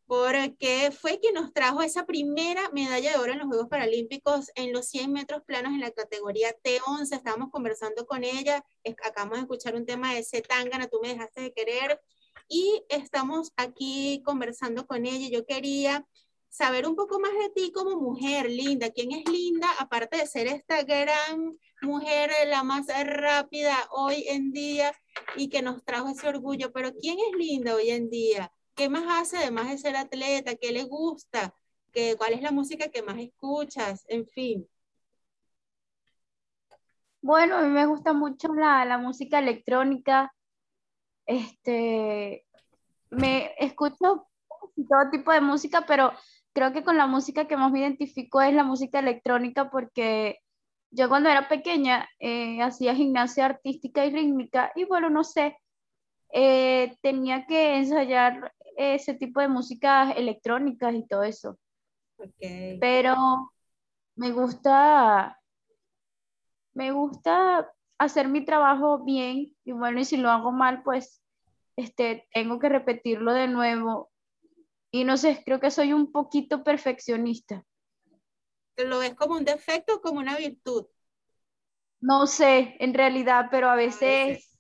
porque 0.08 0.90
fue 0.90 1.20
quien 1.20 1.35
nos 1.35 1.52
trajo 1.52 1.80
esa 1.82 2.04
primera 2.04 2.68
medalla 2.70 3.12
de 3.12 3.18
oro 3.18 3.32
en 3.32 3.38
los 3.38 3.47
Juegos 3.47 3.68
Paralímpicos 3.68 4.50
en 4.56 4.73
los 4.73 4.87
100 4.87 5.12
metros 5.12 5.42
planos 5.44 5.73
en 5.73 5.80
la 5.80 5.92
categoría 5.92 6.56
T11. 6.61 7.14
Estábamos 7.14 7.50
conversando 7.52 8.06
con 8.06 8.25
ella, 8.25 8.64
acabamos 9.04 9.37
de 9.37 9.42
escuchar 9.42 9.76
un 9.76 9.87
tema 9.87 10.14
de 10.14 10.25
Zetangana, 10.25 10.88
tú 10.88 10.99
me 11.00 11.11
dejaste 11.11 11.42
de 11.42 11.52
querer, 11.52 12.00
y 12.49 12.82
estamos 12.88 13.52
aquí 13.56 14.20
conversando 14.25 14.85
con 14.85 15.06
ella. 15.06 15.28
Yo 15.30 15.47
quería 15.47 16.04
saber 16.49 16.87
un 16.87 16.97
poco 16.97 17.19
más 17.21 17.33
de 17.33 17.50
ti 17.50 17.73
como 17.73 18.00
mujer, 18.00 18.50
Linda. 18.50 18.90
¿Quién 18.90 19.12
es 19.12 19.28
Linda? 19.28 19.69
Aparte 19.78 20.19
de 20.19 20.26
ser 20.26 20.47
esta 20.47 20.83
gran 20.83 21.57
mujer, 21.83 22.31
eh, 22.43 22.47
la 22.47 22.64
más 22.64 22.87
rápida 22.88 23.76
hoy 23.90 24.25
en 24.28 24.52
día 24.52 24.93
y 25.37 25.49
que 25.49 25.62
nos 25.62 25.85
trajo 25.85 26.09
ese 26.09 26.28
orgullo, 26.28 26.73
pero 26.73 26.93
¿quién 26.95 27.19
es 27.19 27.37
Linda 27.37 27.75
hoy 27.75 27.90
en 27.90 28.11
día? 28.11 28.52
¿Qué 28.75 28.88
más 28.88 29.05
hace 29.09 29.38
además 29.38 29.71
de 29.71 29.78
ser 29.78 29.97
atleta? 29.97 30.55
¿Qué 30.57 30.73
le 30.73 30.85
gusta? 30.85 31.55
¿Qué, 31.93 32.17
¿Cuál 32.17 32.33
es 32.33 32.43
la 32.43 32.50
música 32.50 32.88
que 32.88 33.02
más 33.02 33.19
escuchas? 33.19 34.05
En 34.09 34.26
fin. 34.26 34.69
Bueno, 37.21 37.57
a 37.57 37.62
mí 37.62 37.69
me 37.69 37.87
gusta 37.87 38.12
mucho 38.12 38.55
la, 38.55 38.85
la 38.85 38.99
música 38.99 39.38
electrónica. 39.40 40.33
Este, 41.26 42.47
me 43.11 43.52
escucho 43.59 44.28
todo 44.88 45.11
tipo 45.11 45.33
de 45.33 45.40
música, 45.40 45.85
pero 45.87 46.12
creo 46.58 46.72
que 46.72 46.82
con 46.82 46.96
la 46.96 47.06
música 47.06 47.46
que 47.46 47.56
más 47.56 47.70
me 47.70 47.78
identifico 47.78 48.40
es 48.40 48.52
la 48.52 48.64
música 48.64 48.98
electrónica 48.98 49.70
porque 49.70 50.40
yo 50.90 51.08
cuando 51.08 51.28
era 51.28 51.48
pequeña 51.48 52.08
eh, 52.18 52.60
hacía 52.60 52.96
gimnasia 52.96 53.46
artística 53.46 54.04
y 54.04 54.10
rítmica 54.10 54.72
y 54.74 54.84
bueno, 54.84 55.08
no 55.08 55.22
sé, 55.22 55.56
eh, 56.32 56.96
tenía 57.00 57.46
que 57.46 57.76
ensayar 57.76 58.52
ese 58.76 59.14
tipo 59.14 59.40
de 59.40 59.46
músicas 59.46 60.16
electrónicas 60.16 60.94
y 60.94 61.06
todo 61.06 61.22
eso 61.22 61.56
Okay. 62.20 62.80
pero 62.80 63.14
me 64.16 64.32
gusta, 64.32 65.38
me 66.74 66.90
gusta 66.90 67.72
hacer 67.96 68.26
mi 68.26 68.44
trabajo 68.44 69.04
bien 69.04 69.54
y 69.64 69.70
bueno, 69.70 70.00
y 70.00 70.04
si 70.04 70.16
lo 70.16 70.28
hago 70.28 70.50
mal, 70.50 70.82
pues 70.82 71.22
este, 71.76 72.26
tengo 72.34 72.58
que 72.58 72.68
repetirlo 72.68 73.32
de 73.32 73.46
nuevo. 73.46 74.07
Y 74.90 75.04
no 75.04 75.16
sé, 75.16 75.42
creo 75.47 75.61
que 75.61 75.71
soy 75.71 75.92
un 75.95 76.12
poquito 76.12 76.62
perfeccionista. 76.62 77.64
¿Lo 78.78 79.00
ves 79.00 79.14
como 79.14 79.35
un 79.37 79.45
defecto 79.45 79.97
o 79.97 80.00
como 80.00 80.21
una 80.21 80.38
virtud? 80.38 80.87
No 82.00 82.26
sé, 82.26 82.76
en 82.80 82.92
realidad, 82.95 83.47
pero 83.52 83.68
a 83.68 83.76
veces. 83.76 84.38
veces, 84.38 84.59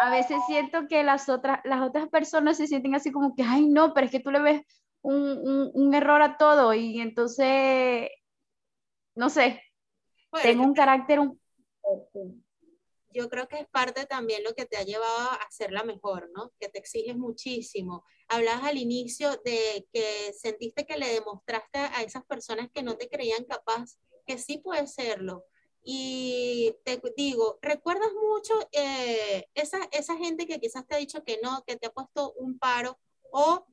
a 0.00 0.10
veces 0.10 0.38
siento 0.46 0.86
que 0.88 1.02
las 1.02 1.28
otras, 1.28 1.60
las 1.64 1.82
otras 1.82 2.08
personas 2.08 2.56
se 2.56 2.66
sienten 2.66 2.94
así 2.94 3.12
como 3.12 3.34
que, 3.34 3.42
ay, 3.42 3.66
no, 3.68 3.94
pero 3.94 4.06
es 4.06 4.12
que 4.12 4.20
tú 4.20 4.30
le 4.30 4.40
ves 4.40 4.62
un, 5.02 5.14
un- 5.14 5.70
un 5.74 5.94
error 5.94 6.22
a 6.22 6.36
todo 6.36 6.74
y 6.74 7.00
entonces, 7.00 8.08
no 9.14 9.28
sé, 9.30 9.62
Bueno, 10.30 10.50
tengo 10.50 10.64
un 10.64 10.74
carácter 10.74 11.20
un 11.20 11.40
yo 13.14 13.28
creo 13.28 13.48
que 13.48 13.60
es 13.60 13.68
parte 13.68 14.06
también 14.06 14.42
lo 14.42 14.54
que 14.54 14.66
te 14.66 14.76
ha 14.76 14.82
llevado 14.82 15.16
a 15.30 15.34
hacerla 15.36 15.84
mejor, 15.84 16.30
¿no? 16.34 16.52
Que 16.58 16.68
te 16.68 16.80
exiges 16.80 17.16
muchísimo. 17.16 18.04
Hablabas 18.28 18.64
al 18.64 18.76
inicio 18.76 19.30
de 19.44 19.86
que 19.92 20.32
sentiste 20.36 20.84
que 20.84 20.98
le 20.98 21.08
demostraste 21.08 21.78
a 21.78 22.02
esas 22.02 22.24
personas 22.24 22.68
que 22.74 22.82
no 22.82 22.96
te 22.96 23.08
creían 23.08 23.44
capaz 23.44 23.98
que 24.26 24.38
sí 24.38 24.58
puede 24.58 24.86
serlo. 24.88 25.44
Y 25.82 26.74
te 26.82 27.00
digo, 27.16 27.58
¿recuerdas 27.62 28.10
mucho 28.14 28.54
eh, 28.72 29.46
esa, 29.54 29.78
esa 29.92 30.16
gente 30.16 30.46
que 30.46 30.58
quizás 30.58 30.86
te 30.86 30.96
ha 30.96 30.98
dicho 30.98 31.22
que 31.22 31.38
no, 31.42 31.62
que 31.66 31.76
te 31.76 31.86
ha 31.86 31.92
puesto 31.92 32.32
un 32.32 32.58
paro 32.58 32.98
o 33.30 33.66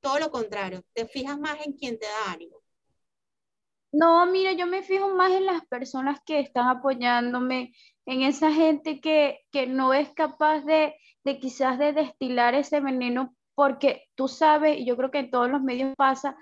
todo 0.00 0.18
lo 0.18 0.30
contrario, 0.30 0.82
te 0.94 1.06
fijas 1.06 1.38
más 1.38 1.66
en 1.66 1.74
quien 1.74 1.98
te 1.98 2.06
da 2.06 2.32
ánimo? 2.32 2.59
No, 3.92 4.24
mira, 4.26 4.52
yo 4.52 4.66
me 4.66 4.82
fijo 4.82 5.08
más 5.14 5.32
en 5.32 5.46
las 5.46 5.66
personas 5.66 6.20
que 6.24 6.38
están 6.40 6.68
apoyándome, 6.68 7.72
en 8.06 8.22
esa 8.22 8.52
gente 8.52 9.00
que, 9.00 9.40
que 9.50 9.66
no 9.66 9.92
es 9.94 10.10
capaz 10.14 10.60
de, 10.60 10.94
de 11.24 11.38
quizás 11.40 11.78
de 11.78 11.92
destilar 11.92 12.54
ese 12.54 12.80
veneno, 12.80 13.36
porque 13.54 14.04
tú 14.14 14.28
sabes, 14.28 14.78
y 14.78 14.86
yo 14.86 14.96
creo 14.96 15.10
que 15.10 15.18
en 15.18 15.30
todos 15.30 15.50
los 15.50 15.62
medios 15.62 15.94
pasa, 15.96 16.36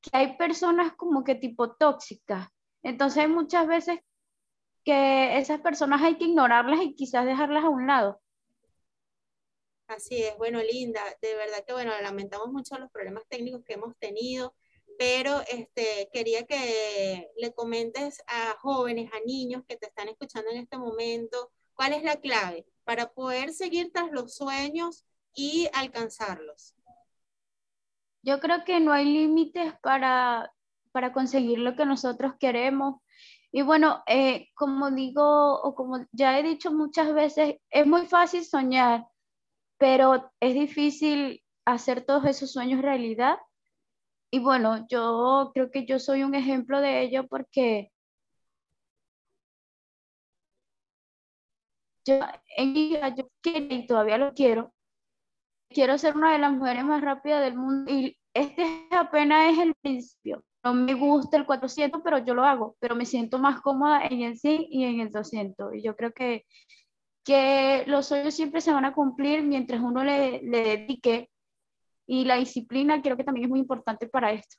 que 0.00 0.10
hay 0.12 0.36
personas 0.36 0.94
como 0.96 1.24
que 1.24 1.34
tipo 1.34 1.74
tóxicas. 1.76 2.48
Entonces 2.82 3.24
hay 3.24 3.28
muchas 3.28 3.66
veces 3.66 4.00
que 4.84 5.38
esas 5.38 5.60
personas 5.60 6.02
hay 6.02 6.16
que 6.16 6.24
ignorarlas 6.24 6.80
y 6.82 6.94
quizás 6.94 7.26
dejarlas 7.26 7.64
a 7.64 7.68
un 7.70 7.86
lado. 7.86 8.20
Así 9.86 10.22
es, 10.22 10.36
bueno, 10.38 10.62
Linda, 10.62 11.02
de 11.20 11.34
verdad 11.34 11.64
que 11.66 11.74
bueno, 11.74 11.92
lamentamos 12.02 12.48
mucho 12.48 12.78
los 12.78 12.90
problemas 12.90 13.24
técnicos 13.28 13.62
que 13.64 13.74
hemos 13.74 13.96
tenido, 13.98 14.54
pero 14.98 15.40
este, 15.48 16.08
quería 16.12 16.44
que 16.44 17.30
le 17.36 17.52
comentes 17.52 18.22
a 18.26 18.56
jóvenes, 18.60 19.10
a 19.12 19.20
niños 19.26 19.62
que 19.68 19.76
te 19.76 19.86
están 19.86 20.08
escuchando 20.08 20.50
en 20.50 20.58
este 20.58 20.78
momento, 20.78 21.50
cuál 21.74 21.92
es 21.92 22.02
la 22.02 22.16
clave 22.16 22.66
para 22.84 23.12
poder 23.12 23.52
seguir 23.52 23.90
tras 23.92 24.10
los 24.10 24.34
sueños 24.34 25.04
y 25.34 25.68
alcanzarlos. 25.72 26.74
Yo 28.22 28.40
creo 28.40 28.64
que 28.64 28.80
no 28.80 28.92
hay 28.92 29.04
límites 29.04 29.74
para, 29.82 30.52
para 30.92 31.12
conseguir 31.12 31.58
lo 31.58 31.76
que 31.76 31.84
nosotros 31.84 32.34
queremos. 32.38 33.02
Y 33.52 33.62
bueno, 33.62 34.02
eh, 34.06 34.48
como 34.54 34.90
digo, 34.90 35.60
o 35.60 35.74
como 35.74 36.06
ya 36.12 36.38
he 36.38 36.42
dicho 36.42 36.72
muchas 36.72 37.12
veces, 37.12 37.56
es 37.70 37.86
muy 37.86 38.06
fácil 38.06 38.44
soñar, 38.44 39.06
pero 39.76 40.32
es 40.40 40.54
difícil 40.54 41.44
hacer 41.64 42.04
todos 42.04 42.24
esos 42.26 42.52
sueños 42.52 42.82
realidad. 42.82 43.38
Y 44.34 44.40
bueno, 44.40 44.84
yo 44.88 45.52
creo 45.54 45.70
que 45.70 45.86
yo 45.86 46.00
soy 46.00 46.24
un 46.24 46.34
ejemplo 46.34 46.80
de 46.80 47.02
ello 47.02 47.28
porque 47.28 47.92
yo 52.04 52.18
en 52.56 52.72
mi 52.72 52.98
yo 53.16 53.28
quiero 53.40 53.72
y 53.72 53.86
todavía 53.86 54.18
lo 54.18 54.34
quiero. 54.34 54.74
Quiero 55.68 55.96
ser 55.98 56.16
una 56.16 56.32
de 56.32 56.40
las 56.40 56.52
mujeres 56.52 56.84
más 56.84 57.00
rápidas 57.00 57.42
del 57.42 57.54
mundo 57.56 57.92
y 57.92 58.18
este 58.34 58.88
apenas 58.90 59.52
es 59.52 59.58
el 59.60 59.74
principio. 59.80 60.44
No 60.64 60.74
me 60.74 60.94
gusta 60.94 61.36
el 61.36 61.46
400, 61.46 62.00
pero 62.02 62.18
yo 62.18 62.34
lo 62.34 62.42
hago, 62.44 62.76
pero 62.80 62.96
me 62.96 63.06
siento 63.06 63.38
más 63.38 63.60
cómoda 63.60 64.04
en 64.04 64.22
el 64.22 64.36
100 64.36 64.66
y 64.68 64.84
en 64.84 64.98
el 64.98 65.10
200. 65.12 65.76
Y 65.76 65.82
yo 65.82 65.94
creo 65.94 66.12
que, 66.12 66.44
que 67.24 67.84
los 67.86 68.06
sueños 68.08 68.34
siempre 68.34 68.60
se 68.60 68.72
van 68.72 68.84
a 68.84 68.94
cumplir 68.94 69.44
mientras 69.44 69.80
uno 69.80 70.02
le, 70.02 70.42
le 70.42 70.64
dedique 70.64 71.30
y 72.06 72.24
la 72.24 72.36
disciplina 72.36 73.00
creo 73.02 73.16
que 73.16 73.24
también 73.24 73.44
es 73.44 73.50
muy 73.50 73.60
importante 73.60 74.08
para 74.08 74.32
esto. 74.32 74.56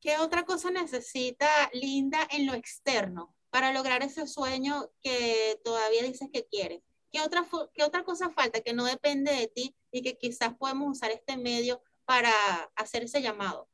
¿Qué 0.00 0.18
otra 0.18 0.44
cosa 0.44 0.70
necesita 0.70 1.46
Linda 1.72 2.18
en 2.30 2.46
lo 2.46 2.54
externo 2.54 3.34
para 3.50 3.72
lograr 3.72 4.02
ese 4.02 4.26
sueño 4.26 4.90
que 5.00 5.58
todavía 5.64 6.02
dices 6.02 6.28
que 6.32 6.46
quieres? 6.46 6.82
¿Qué 7.10 7.20
otra, 7.20 7.46
¿Qué 7.72 7.84
otra 7.84 8.04
cosa 8.04 8.30
falta 8.30 8.60
que 8.60 8.74
no 8.74 8.84
depende 8.84 9.32
de 9.32 9.46
ti 9.48 9.74
y 9.90 10.02
que 10.02 10.18
quizás 10.18 10.54
podemos 10.56 10.90
usar 10.90 11.10
este 11.10 11.36
medio 11.36 11.80
para 12.04 12.30
hacer 12.76 13.04
ese 13.04 13.22
llamado? 13.22 13.68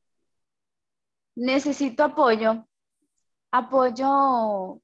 Necesito 1.35 2.05
apoyo. 2.05 2.67
Apoyo 3.51 4.81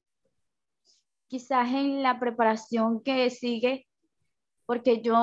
quizás 1.27 1.69
en 1.69 2.01
la 2.01 2.19
preparación 2.19 3.01
que 3.01 3.29
sigue, 3.29 3.86
porque 4.67 5.01
yo, 5.01 5.13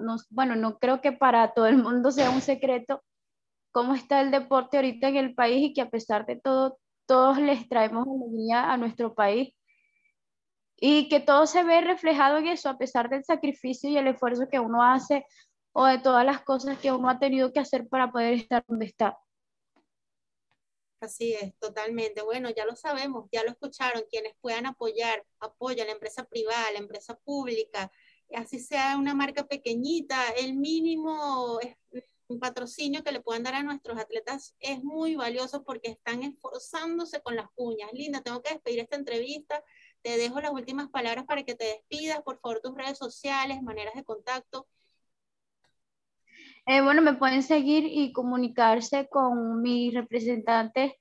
no, 0.00 0.16
bueno, 0.30 0.56
no 0.56 0.78
creo 0.78 1.00
que 1.00 1.12
para 1.12 1.54
todo 1.54 1.66
el 1.66 1.78
mundo 1.78 2.10
sea 2.10 2.30
un 2.30 2.42
secreto 2.42 3.02
cómo 3.70 3.94
está 3.94 4.20
el 4.20 4.30
deporte 4.30 4.76
ahorita 4.76 5.08
en 5.08 5.16
el 5.16 5.34
país 5.34 5.70
y 5.70 5.72
que 5.72 5.80
a 5.80 5.88
pesar 5.88 6.26
de 6.26 6.36
todo, 6.36 6.78
todos 7.06 7.38
les 7.38 7.68
traemos 7.68 8.06
alegría 8.06 8.70
a 8.70 8.76
nuestro 8.76 9.14
país 9.14 9.54
y 10.76 11.08
que 11.08 11.20
todo 11.20 11.46
se 11.46 11.62
ve 11.62 11.80
reflejado 11.80 12.38
en 12.38 12.48
eso, 12.48 12.68
a 12.68 12.76
pesar 12.76 13.08
del 13.08 13.24
sacrificio 13.24 13.88
y 13.88 13.96
el 13.96 14.08
esfuerzo 14.08 14.48
que 14.50 14.58
uno 14.58 14.82
hace 14.82 15.24
o 15.72 15.86
de 15.86 15.98
todas 15.98 16.26
las 16.26 16.42
cosas 16.42 16.76
que 16.78 16.90
uno 16.90 17.08
ha 17.08 17.20
tenido 17.20 17.52
que 17.52 17.60
hacer 17.60 17.88
para 17.88 18.10
poder 18.10 18.34
estar 18.34 18.64
donde 18.66 18.86
está. 18.86 19.16
Así 21.00 21.34
es, 21.34 21.56
totalmente. 21.58 22.22
Bueno, 22.22 22.50
ya 22.50 22.66
lo 22.66 22.76
sabemos, 22.76 23.28
ya 23.32 23.42
lo 23.42 23.50
escucharon, 23.50 24.04
quienes 24.10 24.34
puedan 24.40 24.66
apoyar, 24.66 25.24
apoyan 25.40 25.86
la 25.86 25.94
empresa 25.94 26.24
privada, 26.24 26.70
la 26.72 26.78
empresa 26.78 27.18
pública, 27.18 27.90
así 28.34 28.58
sea 28.58 28.96
una 28.96 29.14
marca 29.14 29.46
pequeñita, 29.46 30.28
el 30.38 30.54
mínimo 30.54 31.58
patrocinio 32.38 33.02
que 33.02 33.12
le 33.12 33.20
puedan 33.20 33.42
dar 33.42 33.54
a 33.54 33.62
nuestros 33.62 33.98
atletas 33.98 34.54
es 34.60 34.82
muy 34.82 35.16
valioso 35.16 35.64
porque 35.64 35.90
están 35.90 36.22
esforzándose 36.22 37.20
con 37.22 37.36
las 37.36 37.46
uñas. 37.56 37.90
Linda, 37.92 38.22
tengo 38.22 38.42
que 38.42 38.54
despedir 38.54 38.80
esta 38.80 38.96
entrevista. 38.96 39.62
Te 40.02 40.16
dejo 40.16 40.40
las 40.40 40.52
últimas 40.52 40.88
palabras 40.88 41.24
para 41.24 41.44
que 41.44 41.54
te 41.54 41.64
despidas. 41.64 42.22
Por 42.22 42.40
favor, 42.40 42.60
tus 42.60 42.74
redes 42.74 42.98
sociales, 42.98 43.62
maneras 43.62 43.94
de 43.94 44.04
contacto. 44.04 44.66
Eh, 46.66 46.80
bueno, 46.80 47.02
me 47.02 47.14
pueden 47.14 47.42
seguir 47.42 47.84
y 47.86 48.12
comunicarse 48.12 49.08
con 49.08 49.62
mis 49.62 49.92
representantes 49.92 50.92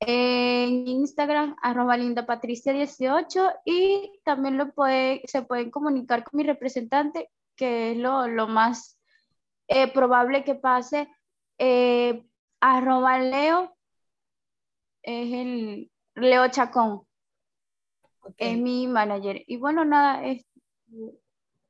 en 0.00 0.86
Instagram, 0.86 1.56
arroba 1.62 1.96
lindapatricia18 1.96 3.60
y 3.64 4.20
también 4.24 4.56
lo 4.56 4.72
puede, 4.72 5.22
se 5.26 5.42
pueden 5.42 5.70
comunicar 5.70 6.24
con 6.24 6.38
mi 6.38 6.44
representante, 6.44 7.30
que 7.56 7.92
es 7.92 7.98
lo, 7.98 8.28
lo 8.28 8.46
más 8.48 8.98
eh, 9.66 9.92
probable 9.92 10.44
que 10.44 10.54
pase, 10.54 11.08
eh, 11.58 12.24
arroba 12.60 13.18
leo, 13.18 13.76
es 15.02 15.32
el 15.32 15.90
Leo 16.14 16.48
Chacón, 16.48 17.02
es 18.36 18.58
mi 18.58 18.86
manager. 18.86 19.42
Y 19.46 19.56
bueno, 19.56 19.84
nada, 19.84 20.24
es, 20.24 20.44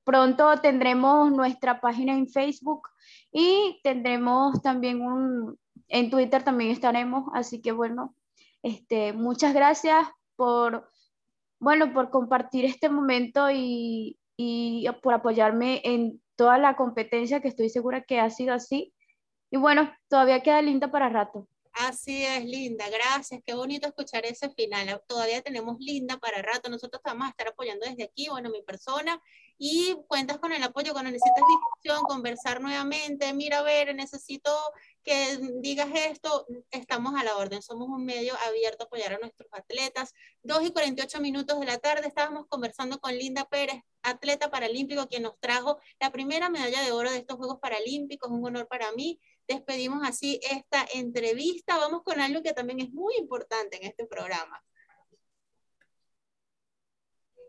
Pronto 0.09 0.59
tendremos 0.63 1.31
nuestra 1.31 1.83
página 1.83 2.15
en 2.15 2.29
Facebook 2.29 2.89
y 3.31 3.79
tendremos 3.83 4.63
también 4.63 5.03
un, 5.03 5.59
en 5.87 6.09
Twitter 6.09 6.43
también 6.43 6.71
estaremos, 6.71 7.25
así 7.35 7.61
que 7.61 7.73
bueno, 7.73 8.15
este, 8.63 9.13
muchas 9.13 9.55
gracias 9.55 10.09
por, 10.37 10.91
bueno, 11.59 11.93
por 11.93 12.11
compartir 12.11 12.65
este 12.65 12.89
momento 12.89 13.51
y, 13.51 14.19
y 14.37 14.87
por 15.03 15.15
apoyarme 15.15 15.81
en 15.85 16.23
toda 16.37 16.59
la 16.59 16.77
competencia 16.77 17.41
que 17.41 17.49
estoy 17.49 17.69
segura 17.69 18.03
que 18.03 18.21
ha 18.21 18.31
sido 18.31 18.55
así. 18.55 18.95
Y 19.51 19.57
bueno, 19.57 19.93
todavía 20.09 20.43
queda 20.43 20.63
linda 20.63 20.91
para 20.91 21.09
rato. 21.09 21.49
Así 21.73 22.25
es, 22.25 22.45
Linda, 22.45 22.89
gracias. 22.91 23.41
Qué 23.47 23.55
bonito 23.55 23.87
escuchar 23.87 24.27
ese 24.27 24.51
final. 24.51 25.01
Todavía 25.07 25.43
tenemos 25.43 25.77
Linda 25.79 26.17
para 26.19 26.43
rato. 26.43 26.69
Nosotros 26.69 27.01
vamos 27.05 27.27
a 27.27 27.31
estar 27.31 27.49
apoyando 27.49 27.87
desde 27.87 28.05
aquí, 28.05 28.29
bueno, 28.29 28.51
mi 28.51 28.63
persona. 28.63 29.21
Y 29.61 29.97
cuentas 30.07 30.39
con 30.39 30.53
el 30.53 30.63
apoyo 30.63 30.93
cuando 30.93 31.11
necesitas 31.11 31.43
discusión, 31.49 32.05
conversar 32.05 32.61
nuevamente. 32.61 33.33
Mira, 33.35 33.59
a 33.59 33.63
ver, 33.63 33.93
necesito 33.93 34.57
que 35.03 35.37
digas 35.57 35.89
esto. 35.93 36.47
Estamos 36.71 37.15
a 37.17 37.25
la 37.25 37.37
orden. 37.37 37.61
Somos 37.61 37.89
un 37.89 38.05
medio 38.05 38.35
abierto 38.47 38.85
a 38.85 38.87
apoyar 38.87 39.15
a 39.15 39.19
nuestros 39.19 39.49
atletas. 39.53 40.15
2 40.45 40.67
y 40.67 40.71
48 40.71 41.21
minutos 41.21 41.59
de 41.59 41.67
la 41.67 41.79
tarde 41.79 42.07
estábamos 42.07 42.47
conversando 42.47 43.01
con 43.01 43.19
Linda 43.19 43.47
Pérez, 43.47 43.83
atleta 44.03 44.49
paralímpico, 44.49 45.09
quien 45.09 45.25
nos 45.25 45.39
trajo 45.41 45.79
la 45.99 46.13
primera 46.13 46.49
medalla 46.51 46.81
de 46.83 46.93
oro 46.93 47.11
de 47.11 47.19
estos 47.19 47.37
Juegos 47.37 47.59
Paralímpicos. 47.59 48.31
Un 48.31 48.47
honor 48.47 48.69
para 48.69 48.93
mí 48.93 49.19
despedimos 49.49 50.07
así 50.07 50.39
esta 50.49 50.87
entrevista. 50.95 51.79
Vamos 51.79 52.03
con 52.05 52.21
algo 52.21 52.43
que 52.43 52.53
también 52.53 52.79
es 52.79 52.93
muy 52.93 53.15
importante 53.17 53.77
en 53.77 53.89
este 53.89 54.07
programa. 54.07 54.63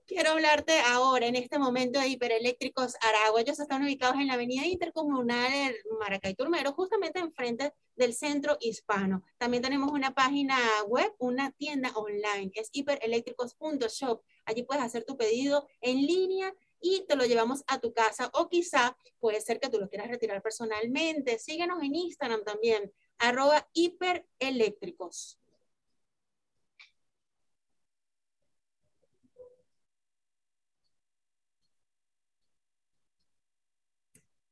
Quiero 0.10 0.32
hablarte 0.32 0.80
ahora, 0.80 1.28
en 1.28 1.36
este 1.36 1.60
momento, 1.60 2.00
de 2.00 2.08
Hipereléctricos 2.08 2.96
Aragua. 3.00 3.42
Ellos 3.42 3.60
están 3.60 3.84
ubicados 3.84 4.16
en 4.16 4.26
la 4.26 4.34
avenida 4.34 4.66
intercomunal 4.66 5.76
Maracay 6.00 6.34
Turmero, 6.34 6.74
justamente 6.74 7.20
enfrente 7.20 7.76
del 7.96 8.16
centro 8.16 8.58
hispano. 8.60 9.22
También 9.38 9.62
tenemos 9.62 9.92
una 9.92 10.16
página 10.16 10.58
web, 10.88 11.14
una 11.20 11.52
tienda 11.52 11.92
online, 11.92 12.50
es 12.56 12.70
hipereléctricos.shop. 12.74 14.24
Allí 14.46 14.64
puedes 14.64 14.84
hacer 14.84 15.04
tu 15.04 15.16
pedido 15.16 15.68
en 15.80 15.98
línea 15.98 16.56
y 16.82 17.06
te 17.08 17.16
lo 17.16 17.26
llevamos 17.26 17.64
a 17.68 17.78
tu 17.78 17.94
casa 17.94 18.32
o 18.34 18.50
quizá 18.50 18.98
puede 19.20 19.40
ser 19.42 19.60
que 19.60 19.70
tú 19.70 19.78
lo 19.80 19.90
quieras 19.90 20.08
retirar 20.08 20.42
personalmente. 20.42 21.38
Síguenos 21.38 21.84
en 21.84 21.94
Instagram 21.94 22.44
también, 22.44 22.92
arroba 23.20 23.70
hipereléctricos. 23.74 25.40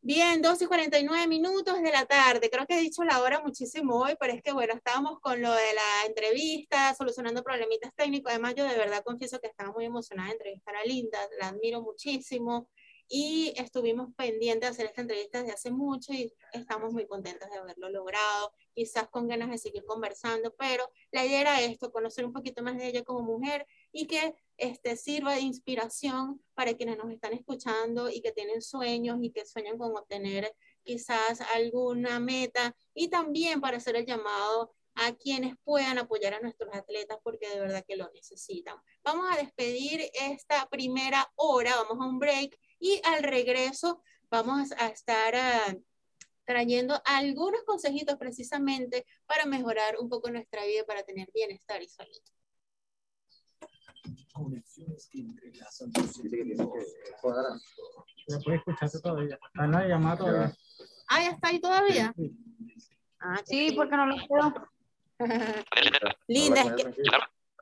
Bien, 0.07 0.41
2 0.41 0.61
y 0.61 0.67
49 0.67 1.27
minutos 1.27 1.81
de 1.81 1.91
la 1.91 2.05
tarde. 2.05 2.49
Creo 2.49 2.65
que 2.65 2.75
he 2.75 2.79
dicho 2.79 3.03
la 3.03 3.21
hora 3.21 3.41
muchísimo 3.41 3.99
hoy, 3.99 4.15
pero 4.17 4.31
es 4.31 4.41
que 4.41 4.53
bueno, 4.53 4.73
estábamos 4.73 5.19
con 5.19 5.41
lo 5.41 5.51
de 5.51 5.73
la 5.73 6.07
entrevista, 6.07 6.95
solucionando 6.95 7.43
problemitas 7.43 7.93
técnicos. 7.93 8.31
Además, 8.31 8.55
yo 8.55 8.63
de 8.63 8.77
verdad 8.77 9.03
confieso 9.03 9.41
que 9.41 9.47
estaba 9.47 9.73
muy 9.73 9.83
emocionada 9.83 10.29
de 10.29 10.35
entrevistar 10.35 10.77
a 10.77 10.85
Linda, 10.85 11.19
la 11.41 11.49
admiro 11.49 11.81
muchísimo 11.81 12.69
y 13.09 13.53
estuvimos 13.55 14.13
pendientes 14.15 14.61
de 14.61 14.67
hacer 14.67 14.85
esta 14.87 15.01
entrevista 15.01 15.39
desde 15.39 15.53
hace 15.53 15.71
mucho 15.71 16.13
y 16.13 16.33
estamos 16.51 16.93
muy 16.93 17.07
contentos 17.07 17.49
de 17.49 17.57
haberlo 17.57 17.89
logrado, 17.89 18.53
quizás 18.73 19.07
con 19.07 19.27
ganas 19.27 19.49
de 19.49 19.57
seguir 19.57 19.85
conversando, 19.85 20.53
pero 20.57 20.89
la 21.11 21.25
idea 21.25 21.41
era 21.41 21.61
esto, 21.61 21.91
conocer 21.91 22.25
un 22.25 22.33
poquito 22.33 22.61
más 22.63 22.77
de 22.77 22.87
ella 22.87 23.03
como 23.03 23.21
mujer 23.21 23.65
y 23.91 24.07
que 24.07 24.35
este, 24.57 24.97
sirva 24.97 25.35
de 25.35 25.41
inspiración 25.41 26.43
para 26.53 26.73
quienes 26.73 26.97
nos 26.97 27.11
están 27.11 27.33
escuchando 27.33 28.09
y 28.09 28.21
que 28.21 28.31
tienen 28.31 28.61
sueños 28.61 29.19
y 29.21 29.31
que 29.31 29.45
sueñan 29.45 29.77
con 29.77 29.95
obtener 29.95 30.53
quizás 30.83 31.41
alguna 31.53 32.19
meta 32.19 32.75
y 32.93 33.09
también 33.09 33.61
para 33.61 33.77
hacer 33.77 33.95
el 33.95 34.05
llamado 34.05 34.73
a 34.97 35.13
quienes 35.13 35.55
puedan 35.63 35.99
apoyar 35.99 36.33
a 36.33 36.39
nuestros 36.39 36.73
atletas 36.73 37.19
porque 37.23 37.47
de 37.49 37.59
verdad 37.59 37.85
que 37.87 37.95
lo 37.95 38.09
necesitan. 38.13 38.77
Vamos 39.03 39.27
a 39.31 39.37
despedir 39.37 40.09
esta 40.13 40.67
primera 40.69 41.31
hora, 41.35 41.75
vamos 41.75 42.03
a 42.03 42.09
un 42.09 42.17
break 42.17 42.57
y 42.79 43.01
al 43.03 43.23
regreso 43.23 44.03
vamos 44.29 44.71
a 44.73 44.87
estar 44.87 45.35
ah, 45.35 45.75
trayendo 46.45 47.01
algunos 47.05 47.63
consejitos 47.63 48.15
precisamente 48.17 49.05
para 49.25 49.45
mejorar 49.45 49.97
un 49.99 50.09
poco 50.09 50.31
nuestra 50.31 50.65
vida, 50.65 50.83
para 50.85 51.03
tener 51.03 51.29
bienestar 51.33 51.81
y 51.81 51.89
salud. 51.89 52.21
Conexiones 54.33 55.09
que 55.11 55.19
entrelazan 55.19 55.91
tus 55.91 56.11
sentidos. 56.13 56.69
Ya 58.27 58.39
puedes 58.39 58.59
escucharte 58.59 58.99
todavía. 58.99 59.39
Ah, 59.55 59.67
no, 59.67 59.87
llamada 59.87 60.17
todavía. 60.17 60.57
Ah, 61.07 61.23
ya 61.23 61.29
está 61.31 61.47
ahí 61.49 61.59
todavía. 61.59 62.13
Ah, 63.19 63.41
Sí, 63.45 63.71
porque 63.75 63.95
no 63.95 64.05
lo 64.05 64.15
puedo. 64.27 64.53
Linda, 66.27 66.61
es 66.61 66.73
que, 66.73 66.93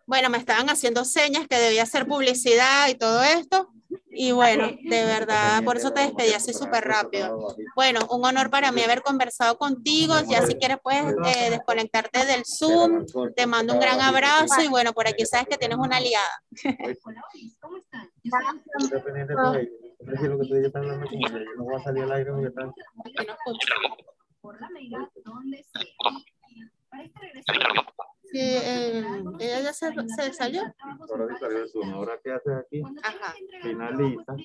bueno, 0.06 0.30
me 0.30 0.38
estaban 0.38 0.70
haciendo 0.70 1.06
señas 1.06 1.48
que 1.48 1.56
debía 1.56 1.84
hacer 1.84 2.06
publicidad 2.06 2.90
y 2.90 2.96
todo 2.96 3.24
esto. 3.24 3.72
Y 4.18 4.32
bueno, 4.32 4.68
de 4.82 5.06
verdad, 5.06 5.62
por 5.64 5.76
eso 5.76 5.92
te 5.92 6.02
despedí 6.02 6.32
así 6.32 6.54
súper 6.54 6.86
rápido. 6.86 7.56
Bueno, 7.76 8.00
un 8.10 8.24
honor 8.26 8.50
para 8.50 8.72
mí 8.72 8.82
haber 8.82 9.02
conversado 9.02 9.58
contigo. 9.58 10.14
Ya 10.30 10.46
si 10.46 10.56
quieres 10.56 10.78
puedes 10.82 11.14
eh, 11.26 11.50
desconectarte 11.50 12.26
del 12.26 12.46
Zoom. 12.46 13.06
Te 13.36 13.46
mando 13.46 13.74
un 13.74 13.80
gran 13.80 14.00
abrazo 14.00 14.62
y 14.64 14.70
bueno, 14.70 14.94
por 14.94 15.08
aquí 15.08 15.26
sabes 15.26 15.48
que 15.48 15.58
tienes 15.58 15.78
una 15.78 15.98
aliada. 15.98 16.44
Hola, 16.64 17.22
¿cómo 17.60 17.78
están? 17.78 18.10
Por 24.40 24.62
la 24.62 24.70
mega 24.70 25.10
donde 25.24 25.64
sea. 25.64 25.84
Para 26.90 27.04
este 27.04 27.20
regreso. 27.20 27.52
Sí, 28.36 28.42
eh, 28.42 29.02
ella 29.40 29.60
ya 29.62 29.72
se, 29.72 29.94
se 30.14 30.34
salió. 30.34 30.62
Ahora 31.10 31.28
sí 31.30 31.36
salió 31.40 31.58
el 31.60 31.70
Zoom. 31.70 31.94
Ahora, 31.94 32.20
¿qué 32.22 32.34
haces 32.34 32.54
aquí? 32.54 32.84
Ajá. 33.02 33.34
Finaliza. 33.62 34.36